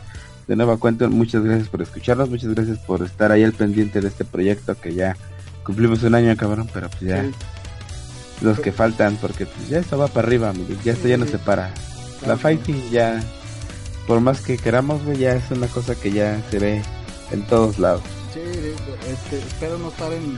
[0.47, 4.09] de nueva cuenta muchas gracias por escucharnos, muchas gracias por estar ahí al pendiente de
[4.09, 5.16] este proyecto que ya
[5.64, 7.24] cumplimos un año, cabrón, pero pues ya
[8.43, 10.53] los que faltan, porque pues ya esto va para arriba,
[10.85, 11.72] ya esto ya no se para.
[12.26, 13.22] La fighting ya
[14.07, 16.82] por más que queramos, güey, ya es una cosa que ya se ve
[17.30, 18.03] en todos lados.
[18.32, 20.37] Sí, este, espero no estar en,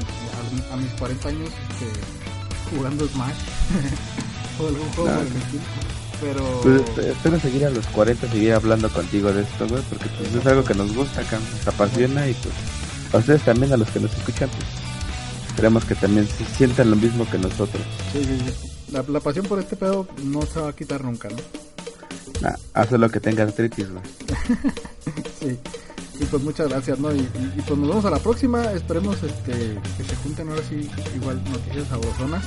[0.72, 3.34] a, mis 40 años este, jugando Smash
[4.58, 5.10] o algún juego
[6.20, 6.60] pero...
[6.62, 10.46] Pues, espero seguir a los 40, seguir hablando contigo de esto, güey, porque pues, es
[10.46, 12.54] algo que nos gusta acá, nos apasiona y pues
[13.12, 14.64] a ustedes también, a los que nos escuchan, pues
[15.48, 17.82] esperemos que también se sientan lo mismo que nosotros.
[18.12, 18.92] Sí, sí, sí.
[18.92, 21.36] La, la pasión por este pedo no se va a quitar nunca, ¿no?
[22.74, 24.02] haz lo que tenga artritis, güey.
[25.40, 25.58] sí.
[26.18, 27.14] Y pues muchas gracias, ¿no?
[27.14, 27.22] Y,
[27.66, 28.64] pues nos vemos a la próxima.
[28.72, 32.44] Esperemos este, que se junten ahora sí, igual noticias sabrosonas.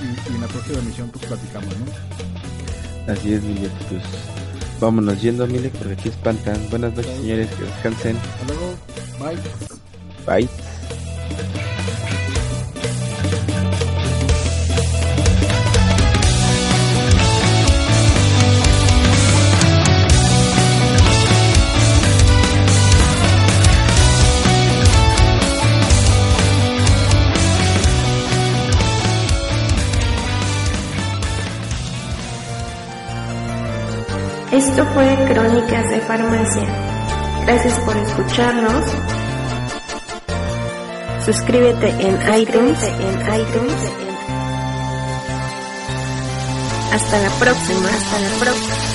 [0.00, 3.12] Y, y en la próxima emisión pues platicamos, ¿no?
[3.12, 3.70] Así es, Miguel.
[3.88, 4.02] Pues
[4.80, 6.58] vámonos yendo, Mile, porque aquí espantan.
[6.70, 7.50] Buenas noches, señores.
[7.50, 8.16] Que descansen.
[8.16, 8.74] Hasta luego.
[10.26, 10.48] Bye.
[10.48, 10.48] Bye.
[34.66, 36.62] Esto fue Crónicas de Farmacia.
[37.44, 38.84] Gracias por escucharnos.
[41.22, 42.82] Suscríbete en iTunes.
[42.82, 43.74] En iTunes.
[46.94, 47.88] Hasta la próxima.
[47.88, 48.93] Hasta la próxima.